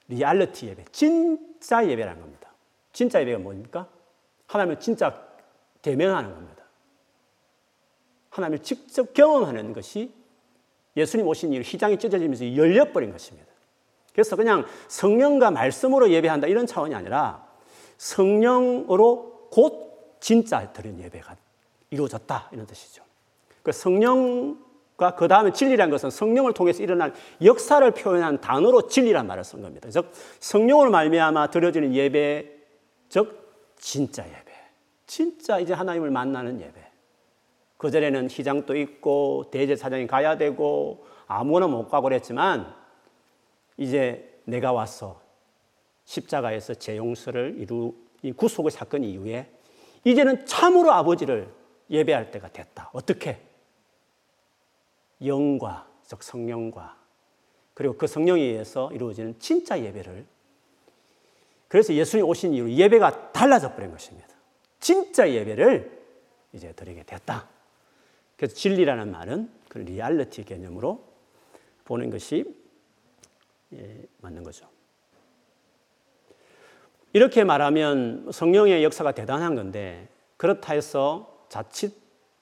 리얼리티 0.07 0.69
예배, 0.69 0.85
진짜 0.91 1.87
예배라는 1.87 2.19
겁니다. 2.19 2.51
진짜 2.91 3.21
예배가 3.21 3.37
뭡니까? 3.37 3.87
하나님을 4.47 4.79
진짜 4.79 5.23
대면하는 5.83 6.33
겁니다. 6.33 6.56
하나님을 8.37 8.63
직접 8.63 9.13
경험하는 9.13 9.73
것이 9.73 10.11
예수님 10.95 11.27
오신 11.27 11.53
이후 11.53 11.61
휘장이 11.61 11.97
찢어지면서 11.99 12.55
열려버린 12.55 13.11
것입니다. 13.11 13.47
그래서 14.13 14.35
그냥 14.35 14.65
성령과 14.87 15.51
말씀으로 15.51 16.09
예배한다 16.09 16.47
이런 16.47 16.65
차원이 16.65 16.95
아니라 16.95 17.47
성령으로 17.97 19.49
곧 19.51 20.17
진짜 20.19 20.71
드린 20.73 20.99
예배가 20.99 21.35
이루어졌다 21.91 22.49
이런 22.51 22.65
뜻이죠. 22.65 23.03
그 23.61 23.71
성령 23.71 24.57
그 25.15 25.27
다음에 25.27 25.51
진리란 25.51 25.91
것은 25.91 26.09
성령을 26.09 26.53
통해서 26.53 26.81
일어난 26.81 27.13
역사를 27.43 27.89
표현한 27.91 28.41
단어로 28.41 28.87
진리란 28.87 29.27
말을 29.27 29.43
쓴 29.43 29.61
겁니다. 29.61 29.89
즉 29.91 30.11
성령으로 30.39 30.89
말미암아 30.89 31.51
드려지는 31.51 31.93
예배, 31.93 32.51
즉 33.09 33.75
진짜 33.77 34.25
예배, 34.25 34.51
진짜 35.05 35.59
이제 35.59 35.73
하나님을 35.73 36.09
만나는 36.09 36.59
예배. 36.59 36.86
그전에는 37.77 38.29
희장도 38.29 38.75
있고 38.75 39.45
대제사장이 39.51 40.07
가야 40.07 40.37
되고 40.37 41.05
아무나 41.27 41.67
못 41.67 41.87
가고 41.87 42.03
그랬지만 42.03 42.73
이제 43.77 44.41
내가 44.45 44.71
와서 44.71 45.21
십자가에서 46.05 46.73
제 46.75 46.97
용서를 46.97 47.55
이루 47.57 47.93
이 48.23 48.31
구속의 48.31 48.71
사건 48.71 49.03
이후에 49.03 49.51
이제는 50.03 50.45
참으로 50.45 50.91
아버지를 50.91 51.53
예배할 51.89 52.31
때가 52.31 52.49
됐다. 52.49 52.89
어떻게? 52.93 53.39
영과 55.23 55.87
즉 56.03 56.23
성령과 56.23 56.97
그리고 57.73 57.95
그 57.97 58.07
성령에 58.07 58.41
의해서 58.41 58.91
이루어지는 58.91 59.37
진짜 59.39 59.79
예배를 59.79 60.25
그래서 61.67 61.93
예수님 61.93 62.25
오신 62.25 62.53
이후 62.53 62.71
예배가 62.71 63.33
달라져 63.33 63.73
버린 63.75 63.91
것입니다. 63.91 64.27
진짜 64.79 65.29
예배를 65.29 65.97
이제 66.53 66.71
드리게 66.71 67.03
됐다. 67.03 67.47
그래서 68.37 68.55
진리라는 68.55 69.11
말은 69.11 69.49
그 69.67 69.79
리얼리티 69.79 70.45
개념으로 70.45 71.03
보는 71.85 72.09
것이 72.09 72.45
예, 73.73 74.03
맞는 74.21 74.43
거죠. 74.43 74.67
이렇게 77.13 77.43
말하면 77.43 78.29
성령의 78.31 78.83
역사가 78.83 79.13
대단한 79.13 79.55
건데 79.55 80.07
그렇다 80.37 80.73
해서 80.73 81.45
자칫 81.49 81.93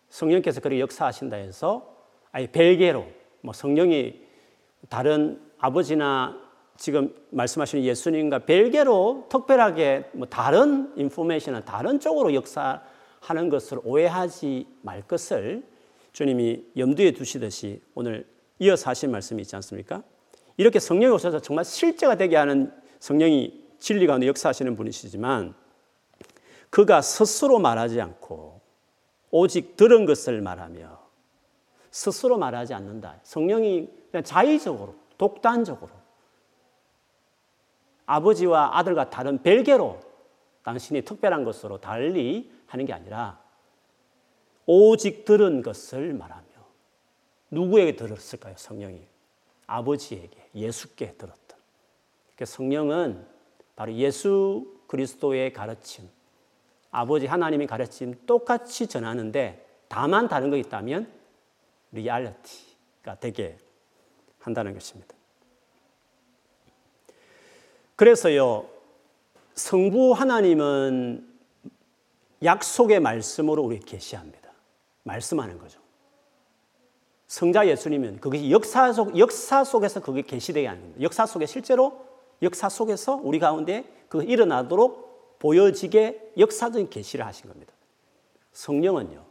성령께서 0.10 0.60
그렇게 0.62 0.79
역사하신다 0.79 1.38
해서 1.38 1.95
아예 2.31 2.47
별개로 2.47 3.08
뭐 3.41 3.53
성령이 3.53 4.21
다른 4.89 5.41
아버지나 5.58 6.41
지금 6.77 7.15
말씀하시는 7.29 7.86
예수님과 7.86 8.39
별개로 8.39 9.27
특별하게 9.29 10.10
뭐 10.12 10.27
다른 10.27 10.91
인포메이션은 10.97 11.63
다른 11.63 11.99
쪽으로 11.99 12.34
역사하는 12.34 13.49
것을 13.49 13.79
오해하지 13.84 14.67
말 14.81 15.01
것을 15.01 15.63
주님이 16.15 16.63
염두에 16.78 17.12
두시듯이 17.12 17.82
오늘 17.93 18.25
이어서 18.60 18.89
하신 18.89 19.12
말씀이 19.12 19.41
있지 19.41 19.54
않습니까? 19.58 20.01
이렇게 20.56 20.80
성령이 20.80 21.13
오셔서 21.13 21.41
정말 21.41 21.65
실제가 21.65 22.15
되게 22.15 22.38
하는 22.38 22.71
성령이 23.01 23.65
진리 23.80 24.08
가운데 24.08 24.25
역사하시는 24.25 24.78
분이시지만 24.78 25.54
그가 26.69 27.01
스스로 27.01 27.60
말하지 27.60 27.99
않고 27.99 28.62
오직 29.30 29.75
들은 29.75 30.06
것을 30.06 30.39
말하며 30.39 31.06
스스로 31.91 32.38
말하지 32.38 32.73
않는다. 32.73 33.19
성령이 33.23 33.89
그냥 34.10 34.23
자의적으로, 34.23 34.95
독단적으로 35.17 35.91
아버지와 38.06 38.78
아들과 38.78 39.10
다른 39.10 39.43
별개로 39.43 39.99
당신이 40.63 41.01
특별한 41.01 41.43
것으로 41.43 41.82
달리 41.82 42.49
하는 42.67 42.86
게 42.86 42.93
아니라 42.93 43.44
오직 44.65 45.25
들은 45.25 45.62
것을 45.62 46.13
말하며 46.13 46.45
누구에게 47.51 47.95
들었을까요? 47.95 48.56
성령이 48.58 49.01
아버지에게 49.67 50.49
예수께 50.56 51.13
들었던. 51.13 51.58
그러니까 52.36 52.45
성령은 52.45 53.25
바로 53.75 53.93
예수 53.93 54.73
그리스도의 54.88 55.54
가르침, 55.54 56.08
아버지 56.91 57.25
하나님의 57.25 57.67
가르침 57.67 58.15
똑같이 58.25 58.88
전하는데 58.88 59.65
다만 59.88 60.28
다른 60.28 60.49
거 60.49 60.58
있다면 60.58 61.12
reality가 61.91 63.19
되게 63.19 63.58
한다는 64.39 64.73
것입니다. 64.73 65.15
그래서요, 67.95 68.69
성부 69.56 70.12
하나님은 70.13 71.34
약속의 72.43 72.99
말씀으로 72.99 73.63
우리 73.63 73.80
계시합니다. 73.80 74.44
말씀하는 75.06 75.58
거죠. 75.58 75.80
성자 77.28 77.68
예수님은 77.68 78.20
그것이 78.20 78.52
역사 78.52 78.91
속 78.91 79.18
역사 79.18 79.63
속에서 79.63 80.02
그게 80.02 80.22
계시되게 80.22 80.68
하는 80.68 80.82
겁니다. 80.82 81.02
역사 81.02 81.26
속에 81.26 81.46
실제로 81.46 82.06
역사 82.41 82.70
속에서 82.70 83.15
우리 83.15 83.39
가운데 83.39 83.86
그 84.10 84.24
일어나도록 84.24 85.39
보여지게 85.39 86.34
역사적인 86.38 86.89
계시를 86.89 87.26
하신 87.26 87.50
겁니다. 87.50 87.74
성령은요. 88.52 89.24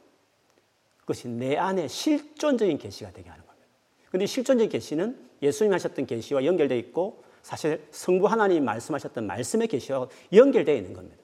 그것이 1.01 1.29
내 1.29 1.57
안에 1.57 1.89
실존적인 1.89 2.79
계시가 2.79 3.13
되게 3.13 3.29
하는 3.29 3.45
겁니다. 3.45 3.69
근데 4.11 4.27
실존적인 4.27 4.71
계시는 4.71 5.19
예수님 5.43 5.73
하셨던 5.73 6.07
계시와 6.07 6.45
연결되어 6.45 6.79
있고 6.79 7.23
사실 7.43 7.87
성부 7.91 8.27
하나님 8.27 8.65
말씀하셨던 8.65 9.27
말씀의 9.27 9.69
계시와 9.69 10.09
연결되어 10.33 10.75
있는 10.75 10.95
겁니다. 10.95 11.23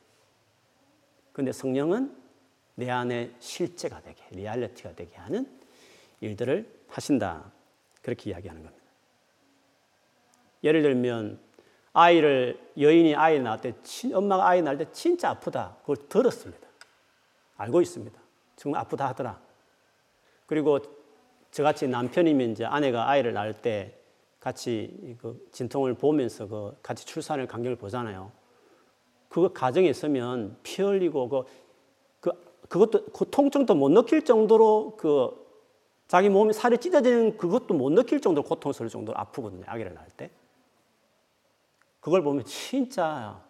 근데 1.32 1.52
성령은 1.52 2.14
내 2.80 2.90
안에 2.90 3.30
실제가 3.38 4.00
되게, 4.00 4.22
reality가 4.30 4.94
되게 4.94 5.14
하는 5.16 5.46
일들을 6.20 6.66
하신다. 6.88 7.52
그렇게 8.00 8.30
이야기하는 8.30 8.62
겁니다. 8.62 8.84
예를 10.64 10.80
들면 10.80 11.38
아이를 11.92 12.58
여인이 12.78 13.14
아이 13.16 13.38
낳을 13.38 13.60
때 13.60 13.74
엄마가 14.14 14.48
아이 14.48 14.62
낳을 14.62 14.78
때 14.78 14.90
진짜 14.92 15.28
아프다. 15.28 15.76
그걸 15.82 15.96
들었습니다. 16.08 16.66
알고 17.58 17.82
있습니다. 17.82 18.18
정말 18.56 18.80
아프다 18.80 19.08
하더라. 19.08 19.38
그리고 20.46 20.78
저같이 21.50 21.86
남편이면 21.86 22.52
이제 22.52 22.64
아내가 22.64 23.10
아이를 23.10 23.34
낳을 23.34 23.52
때 23.52 23.94
같이 24.38 25.18
그 25.20 25.46
진통을 25.52 25.94
보면서 25.94 26.48
그 26.48 26.78
같이 26.82 27.04
출산을 27.04 27.46
광경을 27.46 27.76
보잖아요. 27.76 28.32
그거 29.28 29.52
가정에 29.52 29.88
있으면 29.88 30.56
피 30.62 30.80
흘리고 30.80 31.28
그, 31.28 31.44
그 32.70 32.78
그것도 32.78 33.06
그 33.06 33.28
통증도 33.28 33.74
못 33.74 33.90
느낄 33.90 34.24
정도로 34.24 34.94
그 34.96 35.36
자기 36.06 36.28
몸이 36.28 36.52
살이 36.52 36.78
찢어지는 36.78 37.36
그것도 37.36 37.74
못 37.74 37.90
느낄 37.90 38.20
정도로 38.20 38.46
고통스러울 38.46 38.88
정도로 38.88 39.18
아프거든요. 39.18 39.64
아기를 39.66 39.92
낳을 39.92 40.06
때. 40.16 40.30
그걸 41.98 42.22
보면 42.22 42.44
진짜 42.44 43.42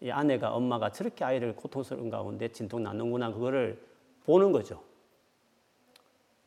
이 0.00 0.10
아내가 0.10 0.54
엄마가 0.54 0.90
저렇게 0.90 1.24
아이를 1.24 1.54
고통스러운 1.54 2.08
가운데 2.08 2.48
진통 2.48 2.82
낳는구나 2.82 3.32
그거를 3.32 3.80
보는 4.24 4.50
거죠. 4.50 4.82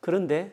그런데 0.00 0.52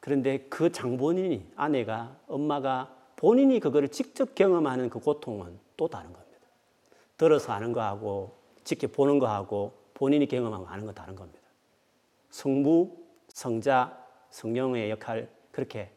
그런데 0.00 0.46
그 0.48 0.72
장본인이 0.72 1.52
아내가 1.54 2.16
엄마가 2.28 2.94
본인이 3.16 3.60
그거를 3.60 3.88
직접 3.88 4.34
경험하는 4.34 4.88
그 4.88 5.00
고통은 5.00 5.58
또 5.76 5.88
다른 5.88 6.12
겁니다. 6.12 6.46
들어서 7.18 7.52
아는 7.52 7.72
거하고 7.72 8.45
직접 8.66 8.92
보는 8.92 9.18
거하고 9.20 9.72
본인이 9.94 10.26
경험하고 10.26 10.66
아는 10.66 10.84
거 10.84 10.92
다른 10.92 11.14
겁니다. 11.14 11.40
성부, 12.30 12.98
성자, 13.28 13.96
성령의 14.30 14.90
역할 14.90 15.30
그렇게 15.52 15.90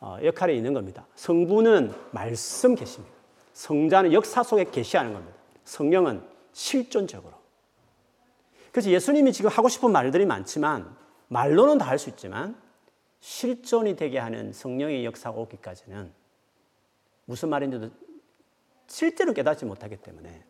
어, 0.00 0.18
역할이 0.24 0.56
있는 0.56 0.72
겁니다. 0.72 1.06
성부는 1.14 1.92
말씀 2.10 2.74
계십니다. 2.74 3.14
성자는 3.52 4.14
역사 4.14 4.42
속에 4.42 4.64
계시하는 4.64 5.12
겁니다. 5.12 5.36
성령은 5.64 6.22
실존적으로. 6.52 7.34
그래서 8.72 8.88
예수님이 8.90 9.32
지금 9.34 9.50
하고 9.50 9.68
싶은 9.68 9.92
말들이 9.92 10.24
많지만 10.24 10.96
말로는 11.28 11.76
다 11.78 11.84
할 11.86 11.98
수 11.98 12.08
있지만 12.08 12.56
실존이 13.20 13.96
되게 13.96 14.18
하는 14.18 14.54
성령의 14.54 15.04
역사가 15.04 15.38
오기까지는 15.38 16.10
무슨 17.26 17.50
말인지도 17.50 17.90
실제로 18.86 19.34
깨닫지 19.34 19.66
못하기 19.66 19.98
때문에 19.98 20.42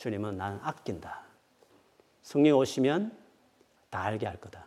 주님은 0.00 0.36
나는 0.36 0.58
아낀다. 0.62 1.22
성령이 2.22 2.58
오시면 2.58 3.16
다 3.88 4.02
알게 4.02 4.26
할 4.26 4.36
거다. 4.40 4.66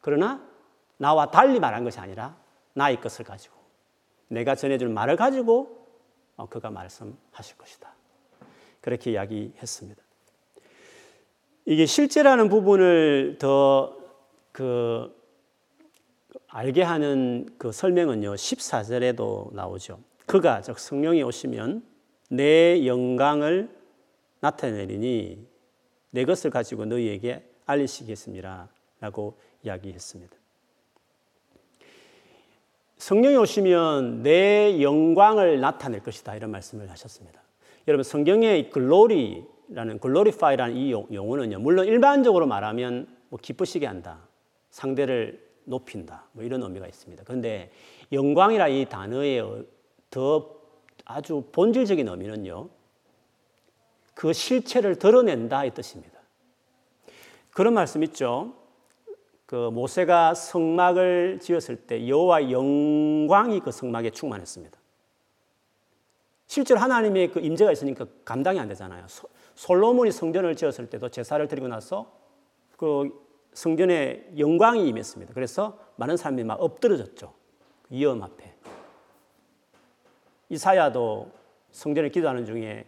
그러나 0.00 0.42
나와 0.96 1.30
달리 1.30 1.58
말한 1.60 1.84
것이 1.84 1.98
아니라 1.98 2.36
나의 2.74 3.00
것을 3.00 3.24
가지고 3.24 3.56
내가 4.28 4.54
전해줄 4.54 4.88
말을 4.88 5.16
가지고 5.16 5.88
어, 6.36 6.48
그가 6.48 6.70
말씀하실 6.70 7.58
것이다. 7.58 7.92
그렇게 8.80 9.12
이야기했습니다. 9.12 10.02
이게 11.64 11.86
실제라는 11.86 12.48
부분을 12.48 13.36
더 13.40 14.06
그 14.56 15.14
알게 16.48 16.82
하는 16.82 17.46
그 17.58 17.72
설명은요 17.72 18.32
14절에도 18.36 19.52
나오죠. 19.52 20.00
그가 20.24 20.62
즉 20.62 20.78
성령이 20.78 21.22
오시면 21.22 21.84
내 22.30 22.86
영광을 22.86 23.68
나타내리니 24.46 25.46
내 26.10 26.24
것을 26.24 26.50
가지고 26.50 26.84
너희에게 26.84 27.48
알리시겠습니다 27.66 28.68
라고 29.00 29.38
이야기했습니다. 29.62 30.36
성령이 32.96 33.36
오시면 33.36 34.22
내 34.22 34.80
영광을 34.80 35.60
나타낼 35.60 36.00
것이다. 36.00 36.34
이런 36.34 36.50
말씀을 36.50 36.90
하셨습니다. 36.90 37.42
여러분, 37.88 38.04
성경의 38.04 38.70
글로리라는, 38.70 39.98
글로리파이라는 40.00 40.76
이 40.76 40.92
용어는요, 40.92 41.58
물론 41.58 41.86
일반적으로 41.86 42.46
말하면 42.46 43.06
뭐 43.28 43.38
기쁘시게 43.40 43.86
한다. 43.86 44.26
상대를 44.70 45.44
높인다. 45.64 46.28
뭐 46.32 46.42
이런 46.42 46.62
의미가 46.62 46.86
있습니다. 46.86 47.24
그런데 47.26 47.70
영광이라 48.12 48.68
이 48.68 48.86
단어의 48.86 49.66
더 50.10 50.56
아주 51.04 51.44
본질적인 51.52 52.08
의미는요, 52.08 52.68
그 54.16 54.32
실체를 54.32 54.98
드러낸다 54.98 55.66
이 55.66 55.74
뜻입니다. 55.74 56.18
그런 57.50 57.74
말씀 57.74 58.02
있죠. 58.02 58.54
그 59.44 59.70
모세가 59.70 60.32
성막을 60.32 61.38
지었을 61.40 61.76
때 61.86 62.08
여호와 62.08 62.50
영광이 62.50 63.60
그 63.60 63.70
성막에 63.70 64.10
충만했습니다. 64.10 64.76
실제로 66.46 66.80
하나님의 66.80 67.30
그 67.30 67.40
임재가 67.40 67.70
있으니까 67.72 68.06
감당이 68.24 68.58
안 68.58 68.68
되잖아요. 68.68 69.06
솔로몬이 69.54 70.10
성전을 70.10 70.56
지었을 70.56 70.88
때도 70.88 71.10
제사를 71.10 71.46
드리고 71.46 71.68
나서 71.68 72.10
그 72.78 73.10
성전에 73.52 74.30
영광이 74.38 74.88
임했습니다. 74.88 75.34
그래서 75.34 75.78
많은 75.96 76.16
사람이 76.16 76.42
막 76.44 76.54
엎드러졌죠. 76.62 77.34
위험 77.90 78.22
앞에. 78.22 78.54
이사야도 80.48 81.30
성전에 81.70 82.08
기도하는 82.08 82.46
중에 82.46 82.86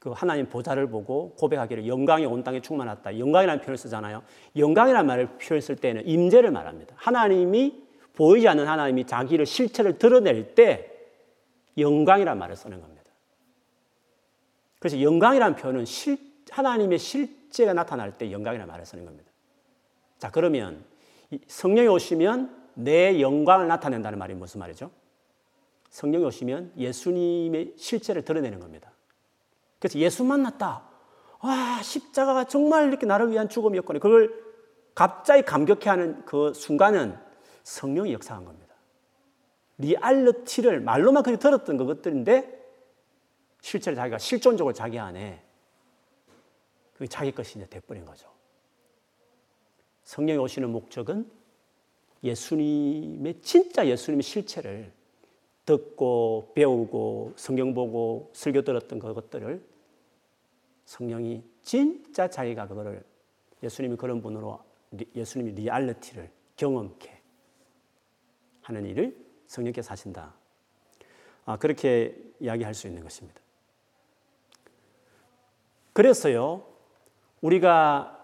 그 0.00 0.10
하나님 0.10 0.48
보좌를 0.48 0.88
보고 0.88 1.34
고백하기를 1.34 1.86
영광이 1.86 2.24
온 2.24 2.42
땅에 2.42 2.60
충만했다. 2.60 3.18
영광이라는 3.18 3.60
표현을 3.60 3.76
쓰잖아요. 3.76 4.22
영광이라는 4.56 5.06
말을 5.06 5.28
표현 5.38 5.60
쓸 5.60 5.76
때는 5.76 6.08
임재를 6.08 6.50
말합니다. 6.50 6.94
하나님이 6.98 7.82
보이지 8.14 8.48
않는 8.48 8.66
하나님이 8.66 9.04
자기를 9.04 9.44
실체를 9.44 9.98
드러낼 9.98 10.54
때 10.54 10.90
영광이라는 11.76 12.38
말을 12.38 12.56
쓰는 12.56 12.80
겁니다. 12.80 13.12
그래서 14.78 15.02
영광이라는 15.02 15.56
표현은 15.56 15.84
실, 15.84 16.18
하나님의 16.48 16.98
실제가 16.98 17.74
나타날 17.74 18.16
때 18.16 18.32
영광이라는 18.32 18.66
말을 18.66 18.86
쓰는 18.86 19.04
겁니다. 19.04 19.30
자, 20.18 20.30
그러면 20.30 20.82
성령이 21.46 21.88
오시면 21.88 22.70
내 22.72 23.20
영광을 23.20 23.68
나타낸다는 23.68 24.18
말이 24.18 24.32
무슨 24.32 24.60
말이죠? 24.60 24.90
성령이 25.90 26.24
오시면 26.24 26.72
예수님의 26.78 27.74
실체를 27.76 28.22
드러내는 28.22 28.60
겁니다. 28.60 28.92
그래서 29.80 29.98
예수 29.98 30.22
만났다. 30.22 30.88
와, 31.40 31.82
십자가가 31.82 32.44
정말 32.44 32.88
이렇게 32.88 33.06
나를 33.06 33.30
위한 33.30 33.48
죽음이었거니. 33.48 33.98
그걸 33.98 34.32
갑자기 34.94 35.42
감격해 35.42 35.88
하는 35.88 36.24
그 36.26 36.52
순간은 36.54 37.18
성령이 37.64 38.12
역사한 38.12 38.44
겁니다. 38.44 38.74
reality를 39.78 40.80
말로만 40.80 41.22
그렇게 41.22 41.40
들었던 41.40 41.76
것들인데 41.78 42.60
실제로 43.62 43.96
자기가 43.96 44.18
실존적으로 44.18 44.74
자기 44.74 44.98
안에 44.98 45.42
그 46.98 47.08
자기 47.08 47.32
것이 47.32 47.58
이제 47.58 47.66
돼버린 47.66 48.04
거죠. 48.04 48.28
성령이 50.04 50.38
오시는 50.38 50.70
목적은 50.70 51.30
예수님의 52.22 53.40
진짜 53.40 53.86
예수님의 53.86 54.22
실체를 54.22 54.92
듣고 55.64 56.52
배우고 56.54 57.34
성경 57.36 57.72
보고 57.72 58.30
설교 58.34 58.62
들었던 58.62 58.98
그것들을 58.98 59.69
성령이 60.90 61.44
진짜 61.62 62.28
자기가 62.28 62.66
그거를 62.66 63.04
예수님이 63.62 63.96
그런 63.96 64.20
분으로 64.20 64.58
예수님이 65.14 65.52
reality를 65.52 66.28
경험케 66.56 67.20
하는 68.62 68.84
일을 68.86 69.16
성령께서 69.46 69.92
하신다. 69.92 70.34
아, 71.44 71.56
그렇게 71.58 72.20
이야기할 72.40 72.74
수 72.74 72.88
있는 72.88 73.04
것입니다. 73.04 73.40
그래서요, 75.92 76.66
우리가 77.40 78.18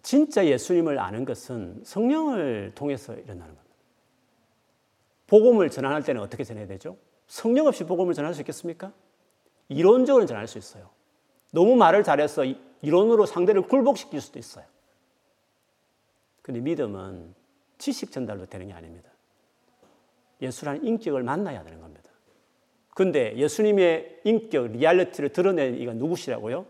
진짜 0.00 0.46
예수님을 0.46 0.98
아는 0.98 1.26
것은 1.26 1.82
성령을 1.84 2.72
통해서 2.74 3.12
일어나는 3.12 3.54
겁니다. 3.54 3.74
복음을 5.26 5.68
전할 5.68 6.02
때는 6.02 6.22
어떻게 6.22 6.42
전해야 6.42 6.66
되죠? 6.66 6.96
성령 7.26 7.66
없이 7.66 7.84
복음을 7.84 8.14
전할 8.14 8.32
수 8.32 8.40
있겠습니까? 8.40 8.94
이론적으로 9.68 10.24
전할 10.24 10.46
수 10.46 10.56
있어요. 10.56 10.96
너무 11.50 11.76
말을 11.76 12.04
잘해서 12.04 12.44
이론으로 12.82 13.26
상대를 13.26 13.62
굴복시킬 13.62 14.20
수도 14.20 14.38
있어요. 14.38 14.64
근데 16.42 16.60
믿음은 16.60 17.34
지식 17.78 18.10
전달로 18.10 18.46
되는 18.46 18.68
게 18.68 18.72
아닙니다. 18.72 19.10
예수라는 20.40 20.84
인격을 20.84 21.22
만나야 21.22 21.62
되는 21.64 21.80
겁니다. 21.80 22.10
근데 22.94 23.36
예수님의 23.36 24.22
인격, 24.24 24.72
reality를 24.72 25.28
드러낸 25.30 25.76
이가 25.76 25.92
누구시라고요? 25.94 26.66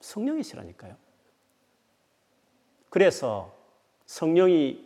성령이시라니까요. 0.00 0.96
그래서 2.90 3.54
성령이, 4.04 4.84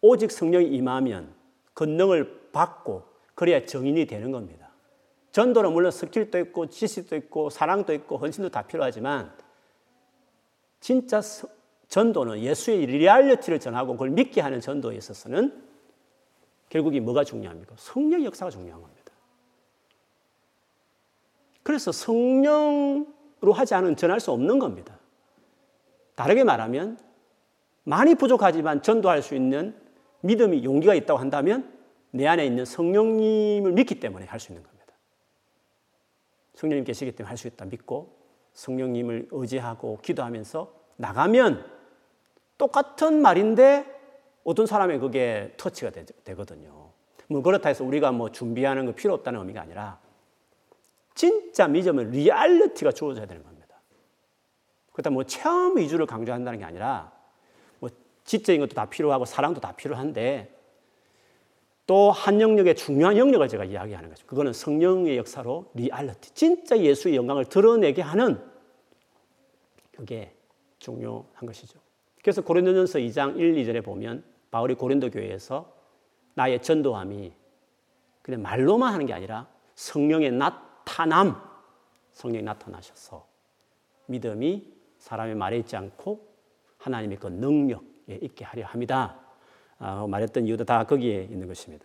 오직 0.00 0.30
성령이 0.30 0.68
임하면 0.68 1.34
권능을 1.74 2.50
받고 2.52 3.04
그래야 3.34 3.66
증인이 3.66 4.06
되는 4.06 4.30
겁니다. 4.30 4.65
전도는 5.36 5.74
물론 5.74 5.90
skill도 5.90 6.38
있고 6.38 6.70
지식도 6.70 7.14
있고 7.16 7.50
사랑도 7.50 7.92
있고 7.92 8.16
헌신도 8.16 8.48
다 8.48 8.62
필요하지만 8.62 9.30
진짜 10.80 11.20
전도는 11.88 12.40
예수의 12.40 12.86
reality를 12.86 13.60
전하고 13.60 13.92
그걸 13.92 14.08
믿게 14.08 14.40
하는 14.40 14.62
전도에 14.62 14.96
있어서는 14.96 15.62
결국이 16.70 17.00
뭐가 17.00 17.24
중요합니까? 17.24 17.74
성령 17.76 18.24
역사가 18.24 18.50
중요한 18.50 18.80
겁니다. 18.80 19.12
그래서 21.62 21.92
성령으로 21.92 23.52
하지 23.52 23.74
않으면 23.74 23.96
전할 23.96 24.20
수 24.20 24.32
없는 24.32 24.58
겁니다. 24.58 24.98
다르게 26.14 26.44
말하면 26.44 26.98
많이 27.84 28.14
부족하지만 28.14 28.80
전도할 28.80 29.20
수 29.20 29.34
있는 29.34 29.78
믿음이 30.22 30.64
용기가 30.64 30.94
있다고 30.94 31.20
한다면 31.20 31.76
내 32.10 32.26
안에 32.26 32.46
있는 32.46 32.64
성령님을 32.64 33.72
믿기 33.72 34.00
때문에 34.00 34.24
할 34.24 34.40
수 34.40 34.52
있는 34.52 34.62
겁니다. 34.62 34.75
성령님 36.56 36.84
계시기 36.84 37.12
때문에 37.12 37.28
할 37.28 37.36
수 37.36 37.46
있다 37.46 37.66
믿고 37.66 38.16
성령님을 38.54 39.28
의지하고 39.30 39.98
기도하면서 40.02 40.72
나가면 40.96 41.64
똑같은 42.58 43.20
말인데 43.20 43.94
어떤 44.44 44.64
사람의 44.66 44.98
그게 44.98 45.52
터치가 45.58 45.90
되, 45.90 46.34
거든요 46.34 46.90
뭐 47.28 47.42
그렇다 47.42 47.68
해서 47.68 47.84
우리가 47.84 48.12
뭐 48.12 48.32
준비하는 48.32 48.86
거 48.86 48.92
필요 48.92 49.12
없다는 49.14 49.40
의미가 49.40 49.60
아니라 49.60 50.00
진짜 51.14 51.68
믿음은 51.68 52.10
reality가 52.10 52.92
주어져야 52.92 53.26
되는 53.26 53.42
겁니다. 53.42 53.76
그렇다 54.92 55.10
뭐 55.10 55.24
체험 55.24 55.76
위주를 55.76 56.06
강조한다는 56.06 56.58
게 56.58 56.64
아니라 56.64 57.12
뭐 57.80 57.90
지적인 58.24 58.60
것도 58.60 58.74
다 58.74 58.86
필요하고 58.86 59.24
사랑도 59.24 59.60
다 59.60 59.72
필요한데 59.72 60.55
또 61.86 62.10
한 62.10 62.40
영역의 62.40 62.74
중요한 62.74 63.16
영역을 63.16 63.48
제가 63.48 63.64
이야기하는 63.64 64.08
거죠. 64.08 64.26
그거는 64.26 64.52
성령의 64.52 65.16
역사로 65.18 65.70
리얼리티, 65.74 66.34
진짜 66.34 66.78
예수의 66.78 67.16
영광을 67.16 67.44
드러내게 67.44 68.02
하는 68.02 68.40
그게 69.92 70.34
중요한 70.78 71.46
것이죠. 71.46 71.78
그래서 72.22 72.42
고린도전서 72.42 72.98
2장 72.98 73.38
1, 73.38 73.54
2절에 73.54 73.84
보면 73.84 74.24
바울이 74.50 74.74
고린도 74.74 75.10
교회에서 75.10 75.72
나의 76.34 76.60
전도함이 76.60 77.32
그냥 78.20 78.42
말로만 78.42 78.92
하는 78.92 79.06
게 79.06 79.12
아니라 79.12 79.48
성령의 79.76 80.32
나타남, 80.32 81.40
성령이 82.12 82.42
나타나셔서 82.44 83.26
믿음이 84.06 84.72
사람의 84.98 85.36
말에 85.36 85.58
있지 85.58 85.76
않고 85.76 86.26
하나님의 86.78 87.18
그 87.18 87.28
능력에 87.28 88.18
있게 88.22 88.44
하려 88.44 88.66
합니다. 88.66 89.20
아, 89.78 90.06
말했던 90.08 90.46
이유도 90.46 90.64
다 90.64 90.84
거기에 90.84 91.24
있는 91.30 91.46
것입니다. 91.48 91.84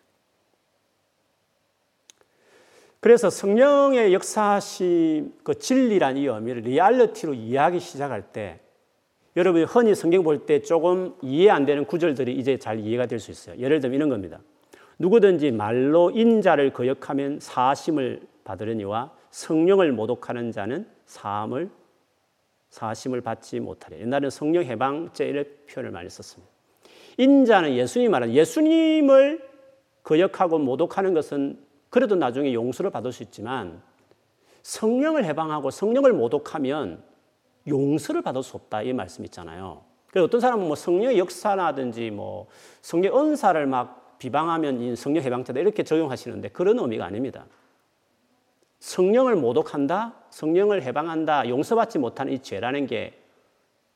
그래서 2.99 3.29
성령의 3.31 4.13
역사심, 4.13 5.33
그 5.43 5.57
진리란 5.57 6.17
이 6.17 6.25
의미를 6.25 6.61
리얼리티로 6.61 7.33
이해하기 7.33 7.79
시작할 7.79 8.21
때 8.31 8.59
여러분이 9.35 9.63
흔히 9.63 9.95
성경 9.95 10.23
볼 10.23 10.45
때 10.45 10.61
조금 10.61 11.15
이해 11.21 11.49
안 11.49 11.65
되는 11.65 11.85
구절들이 11.85 12.35
이제 12.35 12.57
잘 12.57 12.79
이해가 12.79 13.07
될 13.07 13.19
수 13.19 13.31
있어요. 13.31 13.57
예를 13.57 13.79
들면 13.79 13.95
이런 13.95 14.09
겁니다. 14.09 14.39
누구든지 14.99 15.51
말로 15.51 16.11
인자를 16.11 16.73
거역하면 16.73 17.39
사심을 17.39 18.21
받으려니와 18.43 19.11
성령을 19.31 19.93
모독하는 19.93 20.51
자는 20.51 20.85
사함을 21.05 21.71
사심을 22.69 23.21
받지 23.21 23.59
못하리. 23.59 23.99
옛날에는 24.01 24.29
성령 24.29 24.63
해방죄 24.63 25.25
이런 25.27 25.45
표현을 25.69 25.91
많이 25.91 26.09
썼습니다. 26.09 26.50
인자는 27.21 27.75
예수님 27.75 28.09
말하는 28.09 28.33
예수님을 28.33 29.47
거역하고 30.03 30.57
모독하는 30.57 31.13
것은 31.13 31.59
그래도 31.91 32.15
나중에 32.15 32.51
용서를 32.51 32.89
받을 32.89 33.11
수 33.11 33.21
있지만 33.21 33.79
성령을 34.63 35.23
해방하고 35.25 35.69
성령을 35.69 36.13
모독하면 36.13 37.03
용서를 37.67 38.23
받을 38.23 38.41
수 38.41 38.57
없다 38.57 38.81
이 38.81 38.93
말씀 38.93 39.23
있잖아요. 39.25 39.83
그래서 40.07 40.25
어떤 40.25 40.41
사람은 40.41 40.65
뭐 40.65 40.75
성령의 40.75 41.19
역사라든지 41.19 42.09
뭐 42.09 42.47
성령 42.81 43.15
은사를 43.15 43.67
막 43.67 44.17
비방하면 44.17 44.95
성령 44.95 45.23
해방태다 45.23 45.59
이렇게 45.59 45.83
적용하시는데 45.83 46.49
그런 46.49 46.79
의미가 46.79 47.05
아닙니다. 47.05 47.45
성령을 48.79 49.35
모독한다, 49.35 50.15
성령을 50.31 50.81
해방한다, 50.81 51.47
용서받지 51.49 51.99
못하는 51.99 52.33
이 52.33 52.39
죄라는 52.39 52.87
게 52.87 53.13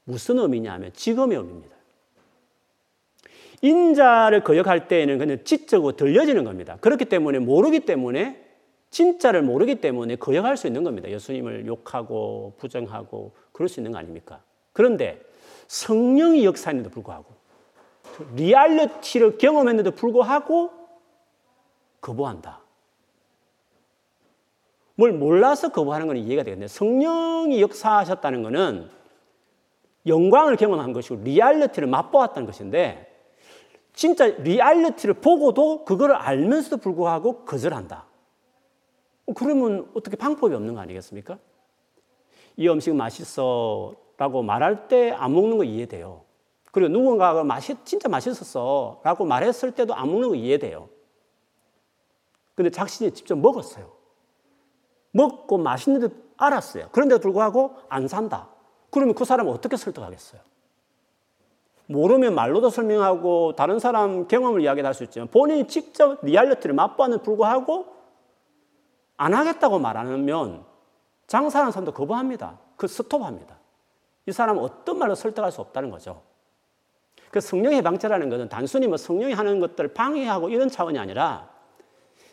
무슨 0.04 0.38
의미냐면 0.38 0.94
지금의 0.94 1.40
의미입니다. 1.40 1.75
인자를 3.65 4.43
거역할 4.43 4.88
때에는 4.88 5.17
그냥 5.17 5.39
지적으로 5.43 5.95
들려지는 5.95 6.43
겁니다. 6.43 6.78
그렇기 6.82 7.06
때문에 7.06 7.39
모르기 7.39 7.80
때문에 7.80 8.43
진짜를 8.91 9.41
모르기 9.41 9.82
때문에 9.82 10.17
거역할 10.17 10.56
수 10.56 10.67
있는 10.67 10.84
겁니다. 10.84 11.10
예수님을 11.10 11.65
욕하고 11.65 12.54
부정하고 12.58 13.34
그럴 13.51 13.67
수 13.67 13.80
있는 13.80 13.91
거 13.91 13.97
아닙니까? 13.97 14.41
그런데 14.71 15.19
성령이 15.67 16.45
역사했는데 16.45 16.91
불구하고 16.91 17.25
reality를 18.36 19.39
경험했는데 19.39 19.89
불구하고 19.91 20.71
거부한다. 22.01 22.62
뭘 24.93 25.12
몰라서 25.12 25.69
거부하는 25.69 26.06
건 26.06 26.17
이해가 26.17 26.43
되겠네. 26.43 26.67
성령이 26.67 27.60
역사하셨다는 27.62 28.43
것은 28.43 28.89
영광을 30.06 30.56
경험한 30.56 30.93
것이고 30.93 31.23
리얼리티를 31.23 31.88
맛보았다는 31.88 32.45
것인데 32.45 33.14
진짜 33.96 34.26
리얼리티를 34.28 35.16
보고도 35.16 35.86
그거를 35.86 36.16
알면서도 36.16 36.78
불구하고 36.78 37.46
거절한다. 37.46 38.06
그러면 39.36 39.90
어떻게 39.96 40.16
방법이 40.18 40.54
없는 40.54 40.76
거 40.76 40.82
아니겠습니까? 40.82 41.40
이 42.58 42.68
음식 42.70 42.94
맛있어 42.94 43.96
라고 44.18 44.44
말할 44.44 44.88
때 44.88 45.12
안 45.12 45.34
먹는 45.34 45.58
거 45.58 45.64
이해돼요. 45.64 46.24
그리고 46.72 46.90
누군가가 46.92 47.44
맛이 47.44 47.76
진짜 47.86 48.10
맛있었어 48.10 49.00
라고 49.04 49.26
말했을 49.26 49.72
때도 49.72 49.94
안 49.96 50.12
먹는 50.12 50.30
거 50.30 50.36
이해돼요. 50.36 50.90
근데 52.54 52.70
자신이 52.70 53.12
직접 53.12 53.38
먹었어요. 53.38 53.92
먹고 55.12 55.58
맛있는데 55.58 56.14
알았어요. 56.38 56.90
그런데도 56.92 57.22
불구하고 57.22 57.76
안 57.88 58.08
산다. 58.08 58.50
그러면 58.90 59.16
그 59.16 59.24
사람을 59.26 59.52
어떻게 59.52 59.78
설득하겠어요? 59.78 60.42
모르면 61.88 62.34
말로도 62.34 62.69
설명하고 62.69 63.54
다른 63.56 63.80
사람 63.80 64.28
경험을 64.28 64.62
이야기할 64.62 64.93
수 64.93 65.04
있지만 65.04 65.28
본인이 65.28 65.67
직접 65.67 66.24
리얼리티를 66.24 66.74
맛보는 66.76 67.21
불구하고 67.21 67.86
안 69.17 69.34
하겠다고 69.34 69.80
말하면 69.80 70.65
장사하는 71.28 71.71
사람도 71.71 71.93
거부합니다. 71.93 72.60
그 72.76 72.88
스톱합니다. 72.88 73.58
이 74.28 74.32
사람은 74.32 74.62
어떤 74.62 74.98
말로 74.98 75.15
설득할 75.15 75.52
수 75.52 75.62
없다는 75.62 75.91
거죠. 75.91 76.21
그 77.32 77.39
성령 77.39 77.82
훼방죄라는 77.82 78.30
것은 78.30 78.50
단순히 78.50 78.88
뭐 78.88 78.98
성령이 78.98 79.34
하는 79.34 79.60
것들을 79.60 79.93
방해하고 79.93 80.50
이런 80.50 80.69
차원이 80.69 80.98
아니라 80.98 81.50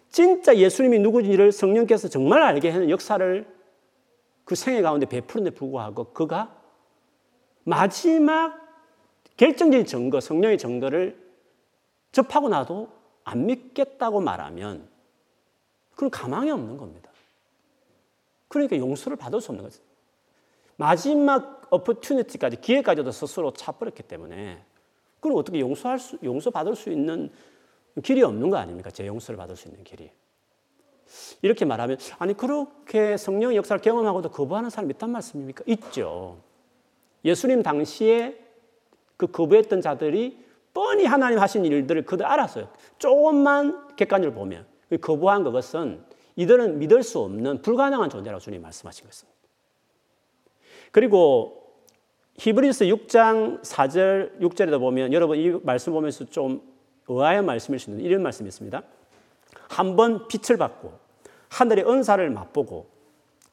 진짜 0.09 0.55
예수님이 0.55 0.99
누구인지를 1.01 1.53
성령께서 1.53 2.09
정말 2.09 2.43
알게 2.43 2.71
하는 2.71 2.91
역사를 2.91 3.47
그 4.45 4.55
생애 4.55 4.83
가운데 4.83 5.07
베푸는데 5.07 5.55
불구하고 5.55 6.13
그가 6.13 6.55
마지막 7.65 8.62
결정적인 9.43 9.87
증거, 9.87 10.21
성령의 10.21 10.57
증거를 10.57 11.21
접하고 12.13 12.49
나도 12.49 12.89
안 13.25 13.47
믿겠다고 13.47 14.21
말하면 14.21 14.89
그건 15.95 16.11
가망이 16.11 16.49
없는 16.49 16.77
겁니다. 16.77 17.11
그러니까 18.47 18.77
용서를 18.77 19.17
받을 19.17 19.41
수 19.41 19.51
없는 19.51 19.65
거죠. 19.65 19.83
마지막 20.77 21.67
어퍼튜니티까지 21.71 22.61
기회까지도 22.61 23.11
스스로 23.11 23.53
차버렸기 23.53 24.05
때문에 24.05 24.63
그럼 25.19 25.37
어떻게 25.39 25.59
용서할 25.59 25.99
수 25.99 26.19
용서 26.23 26.51
받을 26.51 26.77
수 26.77 26.93
있는 26.93 27.29
길이 28.05 28.23
없는 28.23 28.49
거 28.49 28.59
아닙니까? 28.59 28.93
제 28.93 29.09
용서를 29.09 29.37
받을 29.37 29.57
수 29.57 29.67
있는 29.67 29.83
길이. 29.83 30.09
이렇게 31.43 31.65
말하면 31.65 31.99
아니 32.21 32.35
그렇게 32.35 33.17
성령의 33.17 33.57
역사를 33.57 33.83
경험하고도 33.83 34.31
거부하는 34.31 34.71
사람이 34.71 34.93
있단 34.93 35.11
말씀입니까? 35.11 35.65
있죠. 35.67 36.39
예수님 37.25 37.65
당시에 37.65 38.42
그 39.27 39.33
거부했던 39.33 39.81
자들이 39.81 40.39
뻔히 40.75 41.05
하나님 41.05 41.39
하신 41.39 41.65
일들을 41.65 42.05
그들 42.05 42.27
알았어요. 42.27 42.69
조금만 42.99 43.95
객관적으로 43.97 44.39
보면 44.39 44.67
그 44.89 44.99
거부한 44.99 45.45
그것은 45.45 46.03
이들은 46.37 46.79
믿을 46.79 47.03
수 47.03 47.19
없는 47.21 47.63
불가능한 47.63 48.11
존재라고 48.11 48.41
주님 48.41 48.63
말씀하신 48.63 49.07
것입니다. 49.07 49.39
그리고 50.91 51.63
히브리서 52.39 52.87
6장 52.87 53.63
4절 53.63 54.41
6절에도 54.41 54.79
보면 54.81 55.13
여러분 55.13 55.39
이 55.39 55.51
말씀 55.63 55.93
보면서 55.93 56.25
좀 56.25 56.63
의아한 57.09 57.45
말씀일 57.45 57.79
수 57.79 57.91
있는데 57.91 58.09
이런 58.09 58.23
말씀이 58.23 58.49
있습니다. 58.49 58.83
한 59.69 59.97
번 59.97 60.27
빛을 60.29 60.59
받고 60.59 60.93
하늘의 61.49 61.87
은사를 61.89 62.29
맛보고 62.31 62.87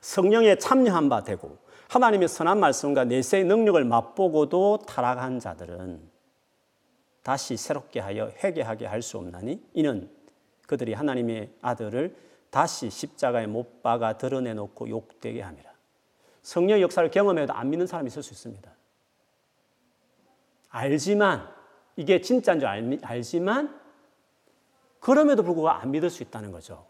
성령에 0.01 0.55
참여한 0.55 1.09
바 1.09 1.23
되고 1.23 1.57
하나님의 1.89 2.27
선한 2.27 2.59
말씀과 2.59 3.05
내세의 3.05 3.45
능력을 3.45 3.83
맛보고도 3.83 4.83
타락한 4.87 5.39
자들은 5.39 6.07
다시 7.23 7.57
새롭게 7.57 7.99
하여 7.99 8.29
회개하게 8.43 8.85
할 8.85 9.01
수 9.01 9.17
없나니 9.17 9.61
이는 9.73 10.09
그들이 10.67 10.93
하나님의 10.93 11.51
아들을 11.61 12.15
다시 12.51 12.91
십자가에 12.91 13.47
못 13.47 13.81
박아 13.81 14.17
드러내 14.17 14.53
놓고 14.53 14.87
욕되게 14.89 15.41
함이라. 15.41 15.69
성령 16.43 16.79
역사를 16.79 17.09
경험해도 17.09 17.53
안 17.53 17.69
믿는 17.71 17.87
사람이 17.87 18.07
있을 18.07 18.21
수 18.23 18.33
있습니다. 18.33 18.71
알지만 20.69 21.49
이게 21.95 22.21
진짜인 22.21 22.59
줄 22.59 22.69
알, 22.69 22.99
알지만 23.01 23.79
그럼에도 24.99 25.41
불구하고 25.41 25.81
안 25.81 25.91
믿을 25.91 26.09
수 26.11 26.21
있다는 26.21 26.51
거죠. 26.51 26.85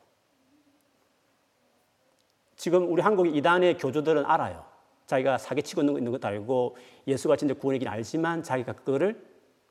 지금 2.58 2.92
우리 2.92 3.02
한국 3.02 3.28
이단의 3.28 3.78
교주들은 3.78 4.26
알아요. 4.26 4.69
자기가 5.10 5.39
사기치고 5.39 5.82
있는 5.82 6.12
것도 6.12 6.28
알고 6.28 6.78
예수가 7.08 7.36
진짜 7.36 7.56
구원이긴 7.56 7.88
알지만 7.88 8.43
자기가 8.43 8.74
그거를 8.74 9.19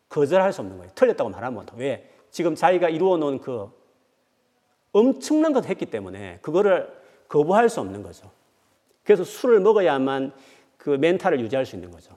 거절할 0.09 0.53
수 0.53 0.63
없는 0.63 0.79
거예요. 0.79 0.91
틀렸다고 0.97 1.31
말하면 1.31 1.65
왜? 1.77 2.11
지금 2.33 2.57
자기가 2.57 2.89
이루어 2.89 3.17
놓은 3.19 3.39
그 3.39 3.71
엄청난 4.91 5.53
것을 5.53 5.71
했기 5.71 5.87
때문에 5.87 6.41
그거를 6.43 6.93
거부할 7.29 7.69
수 7.69 7.79
없는 7.81 8.03
거죠. 8.03 8.29
그래서 9.05 9.23
술을 9.23 9.61
먹어야만 9.61 10.33
그 10.77 10.91
멘탈을 10.91 11.39
유지할 11.39 11.65
수 11.65 11.77
있는 11.77 11.93
거죠. 11.93 12.17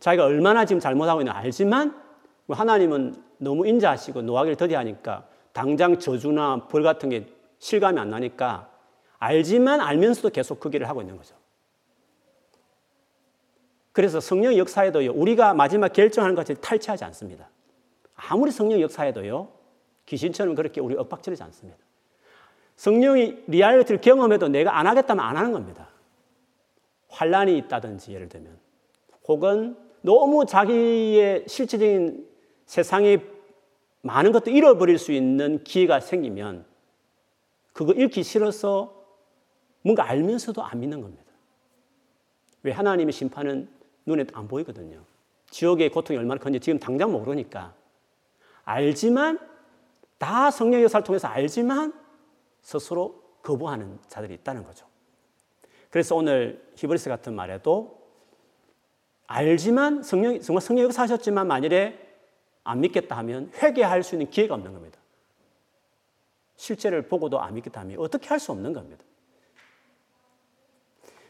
자기가 0.00 0.24
얼마나 0.24 0.64
지금 0.64 0.80
잘못하고 0.80 1.20
있는 1.20 1.32
알지만 1.32 2.02
하나님은 2.48 3.22
너무 3.38 3.64
인자하시고 3.64 4.22
노하기를 4.22 4.56
더디하니까 4.56 5.28
당장 5.52 6.00
저주나 6.00 6.66
벌 6.66 6.82
같은 6.82 7.10
게 7.10 7.28
실감이 7.60 8.00
안 8.00 8.10
나니까 8.10 8.75
알지만 9.18 9.80
알면서도 9.80 10.30
계속 10.30 10.60
그 10.60 10.70
길을 10.70 10.88
하고 10.88 11.00
있는 11.00 11.16
거죠. 11.16 11.34
그래서 13.92 14.20
성령 14.20 14.56
역사에도요, 14.56 15.12
우리가 15.12 15.54
마지막 15.54 15.92
결정하는 15.92 16.34
것을 16.34 16.56
탈취하지 16.56 17.04
않습니다. 17.04 17.48
아무리 18.14 18.50
성령 18.50 18.80
역사에도요, 18.80 19.48
귀신처럼 20.04 20.54
그렇게 20.54 20.80
우리 20.80 20.94
윽박지르지 20.96 21.42
않습니다. 21.42 21.78
성령이 22.76 23.44
리얼리티를 23.46 24.00
경험해도 24.00 24.48
내가 24.48 24.78
안 24.78 24.86
하겠다면 24.86 25.24
안 25.24 25.36
하는 25.36 25.52
겁니다. 25.52 25.88
환란이 27.08 27.56
있다든지 27.58 28.12
예를 28.12 28.28
들면 28.28 28.58
혹은 29.28 29.76
너무 30.02 30.44
자기의 30.44 31.44
실질적인 31.48 32.28
세상에 32.66 33.18
많은 34.02 34.32
것도 34.32 34.50
잃어버릴 34.50 34.98
수 34.98 35.12
있는 35.12 35.64
기회가 35.64 36.00
생기면 36.00 36.64
그거 37.72 37.92
잃기 37.92 38.22
싫어서 38.22 38.95
뭔가 39.86 40.08
알면서도 40.08 40.64
안 40.64 40.80
믿는 40.80 41.00
겁니다. 41.00 41.32
왜 42.64 42.72
하나님의 42.72 43.12
심판은 43.12 43.68
눈에 44.04 44.26
안 44.32 44.48
보이거든요. 44.48 45.04
지옥의 45.50 45.90
고통이 45.90 46.18
얼마나 46.18 46.40
큰지 46.40 46.58
지금 46.58 46.80
당장 46.80 47.12
모르니까 47.12 47.72
알지만 48.64 49.38
다 50.18 50.50
성령 50.50 50.82
역사를 50.82 51.04
통해서 51.04 51.28
알지만 51.28 51.94
스스로 52.62 53.22
거부하는 53.44 54.00
자들이 54.08 54.34
있다는 54.34 54.64
거죠. 54.64 54.86
그래서 55.90 56.16
오늘 56.16 56.68
히브리스 56.74 57.08
같은 57.08 57.36
말에도 57.36 57.96
알지만 59.28 60.02
성령 60.02 60.40
정말 60.40 60.62
성령 60.62 60.86
역사하셨지만 60.86 61.46
만일에 61.46 61.96
안 62.64 62.80
믿겠다 62.80 63.16
하면 63.18 63.52
회개할 63.62 64.02
수 64.02 64.16
있는 64.16 64.30
기회가 64.30 64.56
없는 64.56 64.72
겁니다. 64.72 64.98
실제를 66.56 67.02
보고도 67.02 67.40
안 67.40 67.54
믿겠다 67.54 67.82
하면 67.82 68.00
어떻게 68.00 68.26
할 68.26 68.40
수 68.40 68.50
없는 68.50 68.72
겁니다. 68.72 69.04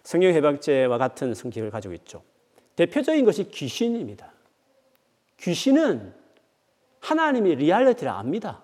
성령 0.06 0.32
훼방죄와 0.34 0.98
같은 0.98 1.34
성격을 1.34 1.72
가지고 1.72 1.92
있죠. 1.94 2.22
대표적인 2.76 3.24
것이 3.24 3.50
귀신입니다. 3.50 4.32
귀신은 5.38 6.14
하나님의 7.00 7.56
리얼리티를 7.56 8.12
압니다. 8.12 8.62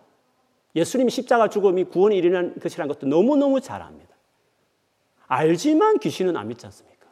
예수님이 0.76 1.10
십자가 1.10 1.48
죽음이 1.48 1.82
구원이 1.82 2.16
일어난 2.16 2.54
것이라는 2.60 2.94
것도 2.94 3.08
너무너무 3.08 3.60
잘 3.60 3.82
압니다. 3.82 4.14
알지만 5.26 5.98
귀신은 5.98 6.36
안 6.36 6.46
믿지 6.46 6.64
않습니까? 6.66 7.08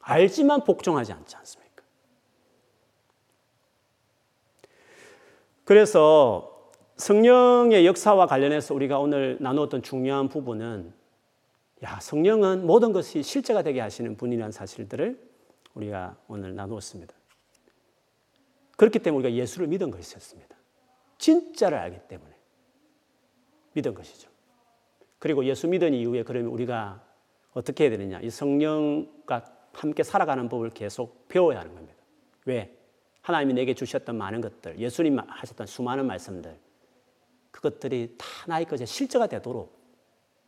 알지만 0.00 0.64
복종하지 0.64 1.14
않지 1.14 1.36
않습니까? 1.36 1.82
그래서 5.64 6.70
성령의 6.98 7.86
역사와 7.86 8.26
관련해서 8.26 8.74
우리가 8.74 8.98
오늘 8.98 9.38
나누었던 9.40 9.82
중요한 9.82 10.28
부분은 10.28 10.95
야, 11.84 11.98
성령은 12.00 12.66
모든 12.66 12.92
것이 12.92 13.22
실제가 13.22 13.62
되게 13.62 13.80
하시는 13.80 14.16
분이라는 14.16 14.52
사실들을 14.52 15.20
우리가 15.74 16.16
오늘 16.26 16.54
나누었습니다. 16.54 17.14
그렇기 18.76 18.98
때문에 18.98 19.26
우리가 19.26 19.40
예수를 19.40 19.66
믿은 19.68 19.90
것이었습니다. 19.90 20.56
진짜를 21.18 21.78
알기 21.78 21.98
때문에. 22.08 22.34
믿은 23.74 23.94
것이죠. 23.94 24.30
그리고 25.18 25.44
예수 25.44 25.68
믿은 25.68 25.92
이후에 25.92 26.22
그러면 26.22 26.50
우리가 26.50 27.02
어떻게 27.52 27.84
해야 27.84 27.90
되느냐. 27.90 28.20
이 28.20 28.30
성령과 28.30 29.44
함께 29.72 30.02
살아가는 30.02 30.48
법을 30.48 30.70
계속 30.70 31.28
배워야 31.28 31.60
하는 31.60 31.74
겁니다. 31.74 31.96
왜? 32.46 32.74
하나님이 33.22 33.54
내게 33.54 33.74
주셨던 33.74 34.16
많은 34.16 34.40
것들, 34.40 34.78
예수님 34.78 35.18
하셨던 35.18 35.66
수많은 35.66 36.06
말씀들, 36.06 36.58
그것들이 37.50 38.14
다 38.16 38.26
나의 38.46 38.66
것에 38.66 38.86
실제가 38.86 39.26
되도록, 39.26 39.75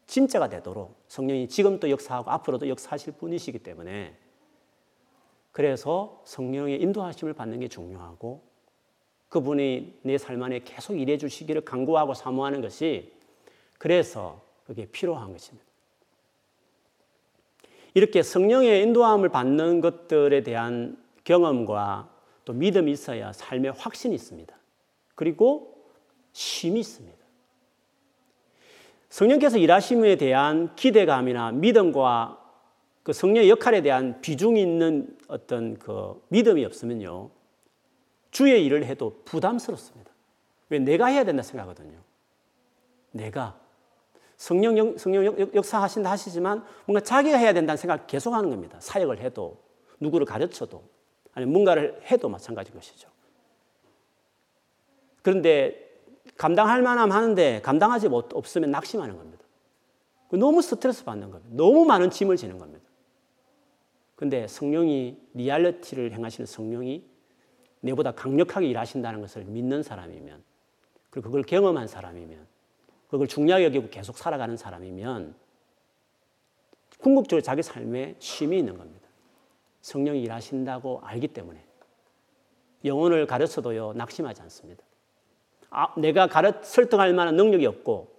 진짜가 0.09 0.49
되도록 0.49 0.97
성령이 1.07 1.49
지금도 1.49 1.91
역사하고 1.91 2.31
앞으로도 2.31 2.69
역사하실 2.69 3.13
분이시기 3.15 3.61
때문에 3.61 4.17
그래서 5.53 6.23
성령의 6.25 6.81
인도하심을 6.83 7.35
받는 7.35 7.61
게 7.61 7.69
중요하고 7.69 8.43
그분이 9.29 10.01
내 10.03 10.17
삶 10.17 10.43
안에 10.43 10.61
계속 10.65 10.99
일해 10.99 11.19
주시기를 11.19 11.61
간구하고 11.63 12.15
사모하는 12.15 12.63
것이 12.63 13.13
그래서 13.77 14.43
그게 14.67 14.87
필요한 14.87 15.33
것입니다. 15.33 15.67
이렇게 17.95 18.23
성령의 18.23 18.83
인도함을 18.83 19.29
받는 19.29 19.81
것들에 19.81 20.43
대한 20.43 21.03
경험과 21.25 22.11
또 22.45 22.53
믿음이 22.55 22.91
있어야 22.93 23.33
삶에 23.33 23.69
확신이 23.69 24.15
있습니다. 24.15 24.57
그리고 25.15 25.85
쉼이 26.33 26.81
있습니다. 26.81 27.18
성령께서 29.09 29.59
일하심에 29.59 30.17
대한 30.17 30.75
기대감이나 30.77 31.53
믿음과 31.53 32.39
그 33.03 33.13
성령의 33.13 33.49
역할에 33.49 33.81
대한 33.81 34.21
비중이 34.21 34.61
있는 34.61 35.17
어떤 35.29 35.79
그 35.79 36.23
믿음이 36.29 36.65
없으면요. 36.65 37.31
주의 38.31 38.65
일을 38.67 38.85
해도 38.85 39.23
부담스럽습니다. 39.25 40.11
왜 40.69 40.79
내가 40.79 41.07
해야 41.07 41.25
된다 41.25 41.43
생각하거든요. 41.43 41.99
내가 43.13 43.59
성령 44.37 44.99
성령 44.99 45.37
역사하신다 45.55 46.11
하시지만 46.11 46.65
뭔가 46.85 47.01
자기가 47.01 47.39
해야 47.39 47.53
된다는 47.53 47.77
생각 47.77 48.07
계속 48.07 48.35
하는 48.35 48.51
겁니다. 48.51 48.79
사역을 48.81 49.21
해도 49.21 49.59
누구를 50.01 50.27
가르쳐도 50.27 50.85
아니 51.33 51.47
뭔가를 51.47 52.01
해도 52.11 52.29
마찬가지인 52.29 52.75
것이죠. 52.75 53.09
그런데 55.23 55.88
감당할 56.37 56.83
만함 56.83 57.13
하는데 57.13 57.61
감당하지 57.63 58.09
못 58.09 58.35
없으면 58.35 58.71
낙심하는 58.71 59.17
겁니다. 59.17 59.45
너무 60.31 60.61
스트레스 60.63 61.05
받는 61.05 61.31
겁니다. 61.31 61.55
너무 61.57 61.85
많은 61.85 62.11
짐을 62.11 62.37
지는 62.37 62.59
겁니다. 62.59 62.85
근데 64.15 64.47
성령이 64.47 65.17
리얼리티를 65.35 66.13
행하시는 66.13 66.47
성령이 66.47 67.05
내보다 67.81 68.13
강력하게 68.13 68.67
일하신다는 68.67 69.21
것을 69.21 69.45
믿는 69.45 69.83
사람이면 69.83 70.43
그리고 71.11 71.29
그걸 71.29 71.43
경험한 71.43 71.87
사람이면 71.87 72.47
그걸 73.09 73.27
중요하게 73.27 73.65
여기고 73.67 73.89
계속 73.89 74.19
살아가는 74.19 74.57
사람이면 74.57 75.35
궁극적으로 76.99 77.43
자기 77.43 77.63
삶에 77.63 78.17
쉼이 78.19 78.59
있는 78.59 78.77
겁니다. 78.77 79.09
성령이 79.81 80.21
일하신다고 80.23 81.01
알기 81.05 81.29
때문에 81.29 81.65
영혼을 82.85 83.27
가르쳐도요 83.27 83.95
낙심하지 83.95 84.43
않습니다. 84.43 84.83
아, 85.71 85.93
내가 85.99 86.27
가르 86.27 86.53
설득할 86.63 87.13
만한 87.13 87.37
능력이 87.37 87.67
없고 87.67 88.17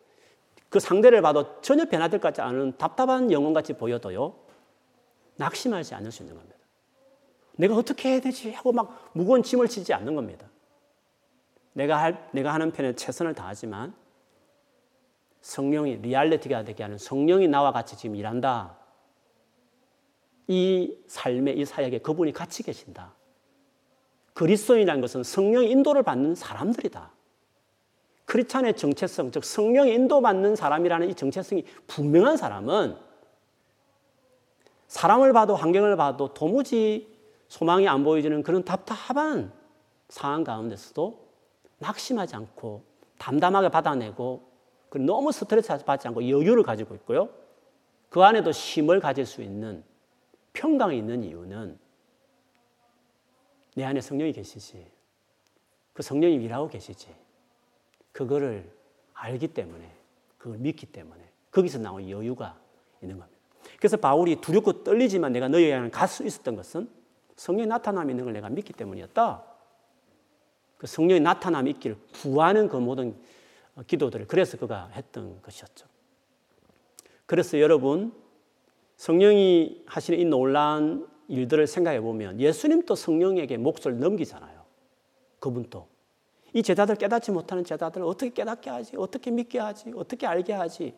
그 0.70 0.80
상대를 0.80 1.22
봐도 1.22 1.60
전혀 1.62 1.86
변화될 1.86 2.20
것 2.20 2.28
같지 2.30 2.42
않은 2.42 2.78
답답한 2.78 3.32
영혼같이 3.32 3.74
보여도요 3.74 4.36
낙심하지 5.38 5.96
않을 5.96 6.12
수 6.12 6.24
있는 6.24 6.36
겁니다. 6.36 6.56
내가 7.56 7.76
어떻게 7.76 8.10
해야 8.10 8.20
되지 8.22 8.52
하고 8.52 8.72
막 8.72 9.12
무거운 9.14 9.42
짐을 9.42 9.68
지지 9.68 9.94
않는 9.94 10.16
겁니다. 10.16 10.48
내가 11.74 12.00
할 12.00 12.30
내가 12.32 12.54
하는 12.54 12.72
편에 12.72 12.94
최선을 12.94 13.34
다하지만 13.34 13.94
성령이 15.42 15.98
리얼리티가 15.98 16.64
되게 16.64 16.84
하는 16.84 16.98
성령이 16.98 17.48
나와 17.48 17.72
같이 17.72 17.98
지금 17.98 18.16
일한다. 18.16 18.78
이 20.48 20.98
삶의 21.08 21.58
이 21.58 21.66
사역에 21.66 22.00
그분이 22.00 22.34
같이 22.34 22.64
계신다. 22.64 23.16
그리스도인이라는 24.34 25.02
것은 25.02 25.24
성령의 25.24 25.70
인도를 25.70 26.04
받는 26.04 26.36
사람들이다. 26.36 27.12
크리스찬의 28.30 28.78
정체성, 28.78 29.32
즉 29.32 29.44
성령의 29.44 29.96
인도받는 29.96 30.56
사람이라는 30.56 31.10
이 31.10 31.16
정체성이 31.16 31.66
분명한 31.88 32.38
사람은 32.38 32.96
사람을 34.88 35.34
봐도 35.34 35.56
환경을 35.56 35.98
봐도 35.98 36.32
도무지 36.32 37.12
소망이 37.48 37.88
안 37.88 38.04
보여지는 38.04 38.44
그런 38.44 38.64
답답한 38.64 39.52
상황 40.10 40.44
가운데서도 40.44 41.28
낙심하지 41.80 42.36
않고 42.36 42.84
담담하게 43.18 43.70
받아내고 43.70 44.48
너무 44.92 45.32
스트레스 45.32 45.84
받지 45.84 46.08
않고 46.08 46.30
여유를 46.30 46.62
가지고 46.62 46.94
있고요. 46.96 47.30
그 48.10 48.22
안에도 48.24 48.52
힘을 48.52 49.00
가질 49.00 49.26
수 49.26 49.42
있는 49.42 49.84
평강이 50.54 50.96
있는 50.96 51.24
이유는 51.24 51.80
내 53.76 53.84
안에 53.86 54.02
성령이 54.02 54.34
계시지. 54.34 54.86
그 55.94 56.04
성령이 56.04 56.36
일하고 56.36 56.68
계시지. 56.68 57.19
그거를 58.12 58.70
알기 59.14 59.50
때문에, 59.50 59.90
그걸 60.38 60.58
믿기 60.58 60.86
때문에 60.86 61.22
거기서 61.52 61.80
나온 61.80 62.10
여유가 62.10 62.60
있는 63.02 63.18
겁니다. 63.18 63.40
그래서 63.78 63.98
바울이 63.98 64.42
두렵고 64.42 64.84
떨리지만 64.84 65.32
내가 65.32 65.48
너희에게 65.48 65.90
갈수 65.90 66.26
있었던 66.26 66.56
것은 66.56 66.90
성령의 67.36 67.68
나타남이 67.68 68.12
있는 68.12 68.26
걸 68.26 68.34
내가 68.34 68.50
믿기 68.50 68.74
때문이었다. 68.74 69.44
그 70.78 70.88
성령의 70.88 71.20
나타남이 71.22 71.70
있기를 71.72 71.98
구하는 72.22 72.68
그 72.68 72.78
모든 72.78 73.16
기도들을 73.88 74.28
그래서 74.28 74.58
그가 74.58 74.90
했던 74.94 75.42
것이었죠. 75.42 75.88
그래서 77.26 77.60
여러분 77.60 78.14
성령이 78.98 79.84
하시는 79.86 80.20
이 80.20 80.26
놀라운 80.26 81.08
일들을 81.28 81.68
생각해 81.68 82.02
보면 82.02 82.40
예수님도 82.40 82.96
성령에게 82.96 83.58
몫을 83.58 84.00
넘기잖아요. 84.00 84.62
그분도 85.40 85.88
이 86.54 86.64
제자들 86.64 86.96
깨닫지 86.96 87.32
못하는 87.32 87.64
제자들을 87.64 88.06
어떻게 88.06 88.32
깨닫게 88.32 88.70
하지? 88.70 88.96
어떻게 88.98 89.32
믿게 89.32 89.60
하지? 89.60 89.92
어떻게 89.96 90.26
알게 90.26 90.54
하지? 90.54 90.96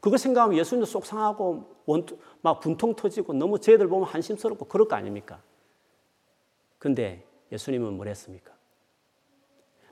그거 0.00 0.16
생각하면 0.16 0.58
예수님도 0.58 0.86
속상하고 0.86 1.76
원투, 1.86 2.18
막 2.42 2.60
분통 2.60 2.94
터지고 2.94 3.32
너무 3.32 3.58
쟤들 3.58 3.88
보면 3.88 4.06
한심스럽고 4.06 4.66
그럴 4.66 4.86
거 4.86 4.96
아닙니까? 4.96 5.42
근데 6.78 7.24
예수님은 7.50 7.94
뭘 7.94 8.08
했습니까? 8.08 8.52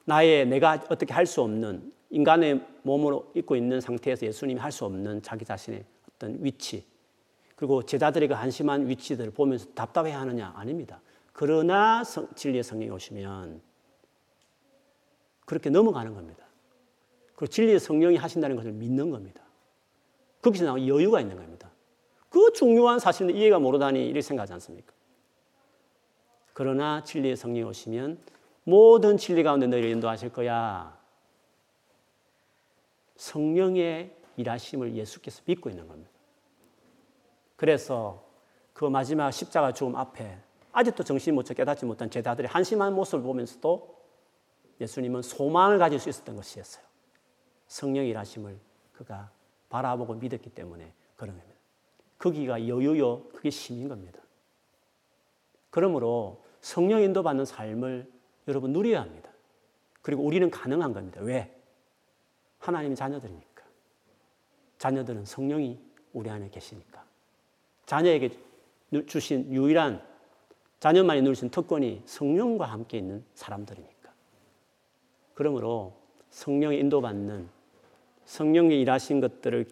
나의 0.05 0.47
내가 0.47 0.85
어떻게 0.91 1.14
할 1.14 1.26
수 1.26 1.41
없는 1.43 1.93
인간의 2.11 2.66
몸으로 2.83 3.30
입고 3.35 3.57
있는 3.57 3.80
상태에서 3.80 4.26
예수님이 4.26 4.61
할 4.61 4.70
수 4.70 4.85
없는 4.85 5.22
자기 5.22 5.45
자신의 5.45 5.85
어떤 6.11 6.37
위치 6.45 6.85
그리고 7.57 7.83
제자들에게 7.83 8.35
한심한 8.35 8.89
위치들을 8.89 9.30
보면서 9.30 9.66
답답해 9.74 10.11
하느냐? 10.11 10.53
아닙니다. 10.57 11.01
그러나 11.33 12.05
성, 12.05 12.28
진리의 12.35 12.64
성령이 12.64 12.91
오시면 12.91 13.62
그렇게 15.45 15.70
넘어가는 15.70 16.14
겁니다. 16.14 16.45
그리고 17.34 17.51
진리의 17.51 17.80
성령이 17.80 18.16
하신다는 18.16 18.57
것을 18.57 18.72
믿는 18.72 19.11
겁니다. 19.11 19.43
거기서 20.43 20.64
나온 20.64 20.86
여유가 20.86 21.20
있는 21.20 21.36
겁니다. 21.36 21.70
그 22.28 22.53
중요한 22.53 22.99
사실은 22.99 23.34
이해가 23.34 23.59
모르다니 23.59 24.05
이렇게 24.05 24.22
생각하지 24.22 24.53
않습니까? 24.55 24.93
그러나 26.53 27.03
진리의 27.05 27.36
성령이 27.36 27.68
오시면 27.68 28.18
모든 28.64 29.16
진리 29.16 29.43
가운데 29.43 29.66
너희를 29.66 29.90
인도하실 29.90 30.32
거야. 30.32 30.99
성령의 33.16 34.16
일하심을 34.36 34.95
예수께서 34.95 35.43
믿고 35.45 35.70
있는 35.70 35.86
겁니다. 35.86 36.11
그래서 37.57 38.24
그 38.72 38.84
마지막 38.84 39.30
십자가 39.30 39.72
죽음 39.72 39.95
앞에 39.97 40.38
아직도 40.72 41.05
정신 41.05 41.34
못 41.34 41.45
깨닫지 41.45 41.84
못한 41.84 42.11
제자들의 42.11 42.49
한심한 42.49 42.95
모습을 42.95 43.22
보면서도 43.22 44.02
예수님은 44.83 45.22
소망을 45.22 45.78
가질 45.78 45.99
수 45.99 46.09
있었던 46.09 46.37
것이었어요. 46.37 46.85
성령 47.66 48.05
일하심을 48.05 48.59
그가 48.93 49.30
바라보고 49.68 50.14
믿었기 50.14 50.51
때문에 50.51 50.93
그런 51.16 51.37
겁니다. 51.37 51.59
거기가 52.18 52.68
여유요, 52.68 53.24
그게 53.28 53.49
힘인 53.49 53.89
겁니다. 53.89 54.20
그러므로 55.70 56.45
성령 56.61 57.01
인도받는 57.01 57.45
삶을 57.45 58.11
여러분 58.49 58.72
누려야 58.72 59.01
합니다. 59.01 59.30
그리고 60.03 60.22
우리는 60.24 60.51
가능한 60.51 60.93
겁니다. 60.93 61.20
왜? 61.20 61.57
하나님의 62.59 62.97
자녀들이니까. 62.97 63.64
자녀들은 64.78 65.24
성령이 65.24 65.80
우리 66.12 66.28
안에 66.28 66.51
계시니까. 66.51 67.05
자녀에게 67.87 68.37
주신 69.07 69.53
유일한 69.53 70.05
자녀만이 70.80 71.22
누리신 71.22 71.51
특권이 71.51 72.03
성령과 72.05 72.66
함께 72.66 72.99
있는 72.99 73.24
사람들이니까. 73.35 73.91
그러므로 75.35 75.95
성령의 76.30 76.78
인도받는 76.80 77.49
성령이 78.24 78.80
일하신 78.80 79.20
것들을 79.20 79.66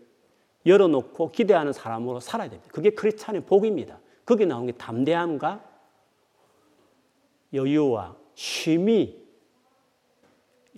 열어놓고 0.67 1.31
기대하는 1.33 1.73
사람으로 1.73 2.21
살아야 2.21 2.51
됩니다. 2.51 2.71
그게 2.73 2.91
크리스찬의 2.91 3.43
복입니다. 3.47 3.99
거기에 4.27 4.47
나온 4.47 4.67
게 4.67 4.73
담대함과 4.73 5.65
여유와 7.53 8.17
쉼이 8.35 9.21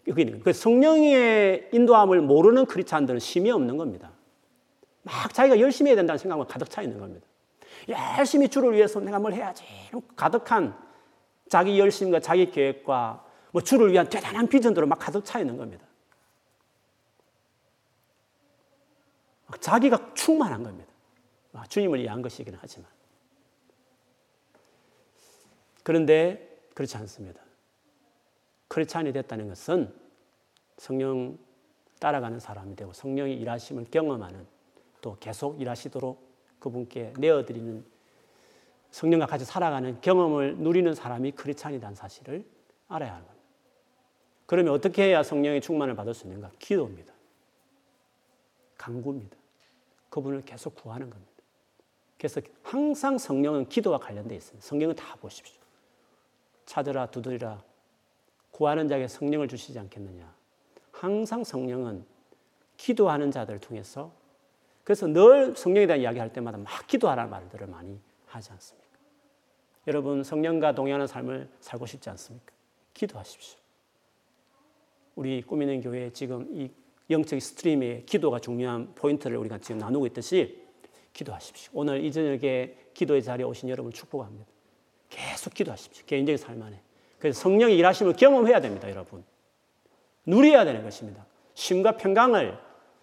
여기 0.06 0.22
있는 0.22 0.40
그 0.40 0.52
성령의 0.52 1.70
인도함을 1.72 2.22
모르는 2.22 2.66
크리스찬들은 2.66 3.20
쉼이 3.20 3.50
없는 3.50 3.76
겁니다. 3.76 4.12
막 5.02 5.32
자기가 5.34 5.58
열심히 5.60 5.90
해야 5.90 5.96
된다는 5.96 6.18
생각만 6.18 6.46
가득 6.46 6.70
차 6.70 6.82
있는 6.82 6.98
겁니다. 6.98 7.26
열심히 7.88 8.48
주를 8.48 8.72
위해서 8.74 9.00
내가 9.00 9.18
뭘 9.18 9.32
해야지. 9.32 9.64
가득한 10.14 10.76
자기 11.48 11.78
열심과 11.78 12.20
자기 12.20 12.50
계획과 12.50 13.24
뭐 13.52 13.62
주를 13.62 13.92
위한 13.92 14.08
대단한 14.08 14.48
비전들로 14.48 14.86
막 14.86 14.98
가득 14.98 15.24
차 15.24 15.38
있는 15.38 15.56
겁니다. 15.56 15.86
자기가 19.60 20.14
충만한 20.14 20.62
겁니다. 20.62 20.90
아, 21.52 21.64
주님을 21.66 22.00
위한 22.00 22.22
것이긴 22.22 22.56
하지만. 22.58 22.90
그런데 25.82 26.60
그렇지 26.74 26.96
않습니다. 26.96 27.42
크리스찬이 28.68 29.12
됐다는 29.12 29.48
것은 29.48 29.94
성령 30.78 31.38
따라가는 32.00 32.40
사람이 32.40 32.74
되고 32.74 32.92
성령의 32.92 33.38
일하심을 33.38 33.86
경험하는 33.90 34.46
또 35.02 35.16
계속 35.20 35.60
일하시도록 35.60 36.58
그분께 36.58 37.12
내어드리는 37.18 37.84
성령과 38.90 39.26
같이 39.26 39.44
살아가는 39.44 40.00
경험을 40.00 40.56
누리는 40.56 40.94
사람이 40.94 41.32
크리스찬이라는 41.32 41.94
사실을 41.94 42.44
알아야 42.88 43.14
하는 43.14 43.26
겁니다. 43.26 43.41
그러면 44.52 44.74
어떻게 44.74 45.04
해야 45.04 45.22
성령의 45.22 45.62
충만을 45.62 45.96
받을 45.96 46.12
수 46.12 46.26
있는가? 46.26 46.50
기도입니다. 46.58 47.10
간구입니다. 48.76 49.34
그분을 50.10 50.42
계속 50.42 50.74
구하는 50.74 51.08
겁니다. 51.08 51.32
그래서 52.18 52.42
항상 52.62 53.16
성령은 53.16 53.70
기도와 53.70 53.96
관련되어 53.96 54.36
있습니다. 54.36 54.62
성경은 54.62 54.94
다 54.94 55.16
보십시오. 55.16 55.58
찾으라 56.66 57.06
두드리라 57.06 57.62
구하는 58.50 58.88
자에게 58.88 59.08
성령을 59.08 59.48
주시지 59.48 59.78
않겠느냐. 59.78 60.30
항상 60.90 61.44
성령은 61.44 62.04
기도하는 62.76 63.30
자들을 63.30 63.58
통해서 63.58 64.12
그래서 64.84 65.06
늘 65.06 65.56
성령에 65.56 65.86
대한 65.86 66.02
이야기할 66.02 66.30
때마다 66.30 66.58
막 66.58 66.86
기도하라는 66.86 67.30
말들을 67.30 67.68
많이 67.68 67.98
하지 68.26 68.52
않습니까? 68.52 68.98
여러분 69.86 70.22
성령과 70.22 70.74
동행하는 70.74 71.06
삶을 71.06 71.48
살고 71.60 71.86
싶지 71.86 72.10
않습니까? 72.10 72.52
기도하십시오. 72.92 73.61
우리 75.14 75.42
꾸미는 75.42 75.80
교회 75.80 76.10
지금 76.10 76.48
이 76.52 76.70
영적 77.10 77.40
스트림의 77.40 78.06
기도가 78.06 78.38
중요한 78.38 78.92
포인트를 78.94 79.36
우리가 79.36 79.58
지금 79.58 79.78
나누고 79.78 80.06
있듯이 80.06 80.62
기도하십시오. 81.12 81.72
오늘 81.74 82.04
이 82.04 82.10
저녁에 82.10 82.74
기도의 82.94 83.22
자리에 83.22 83.44
오신 83.44 83.68
여러분 83.68 83.92
축복합니다. 83.92 84.46
계속 85.10 85.52
기도하십시오. 85.52 86.06
개인적인 86.06 86.38
삶 86.38 86.62
안에. 86.62 86.80
그래서 87.18 87.40
성령의 87.40 87.76
일하심을 87.76 88.14
경험해야 88.14 88.60
됩니다, 88.60 88.90
여러분. 88.90 89.22
누려야 90.24 90.64
되는 90.64 90.82
것입니다. 90.82 91.26
쉼과 91.54 91.96
평강을 91.96 92.58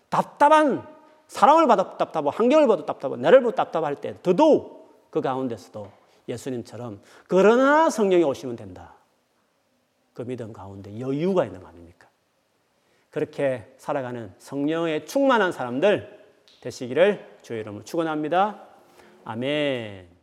답답한 0.09 0.87
사랑을 1.27 1.67
받아 1.67 1.83
답답하고 1.97 2.31
환경을 2.31 2.67
봐도 2.67 2.85
답답하고 2.85 3.17
나를 3.17 3.41
보고 3.41 3.53
답답할 3.53 3.95
때 4.01 4.15
더더욱 4.23 5.07
그 5.11 5.21
가운데서도 5.21 5.91
예수님처럼 6.27 7.01
그러나 7.27 7.89
성령이 7.89 8.23
오시면 8.23 8.55
된다. 8.55 8.95
그 10.19 10.25
믿음 10.25 10.51
가운데 10.51 10.99
여유가 10.99 11.45
있는 11.45 11.61
거 11.61 11.69
아닙니까? 11.69 12.09
그렇게 13.09 13.73
살아가는 13.77 14.33
성령에 14.37 15.05
충만한 15.05 15.53
사람들 15.53 16.25
되시기를 16.59 17.37
주의 17.41 17.61
이름으로 17.61 17.85
축원합니다. 17.85 18.67
아멘. 19.23 20.18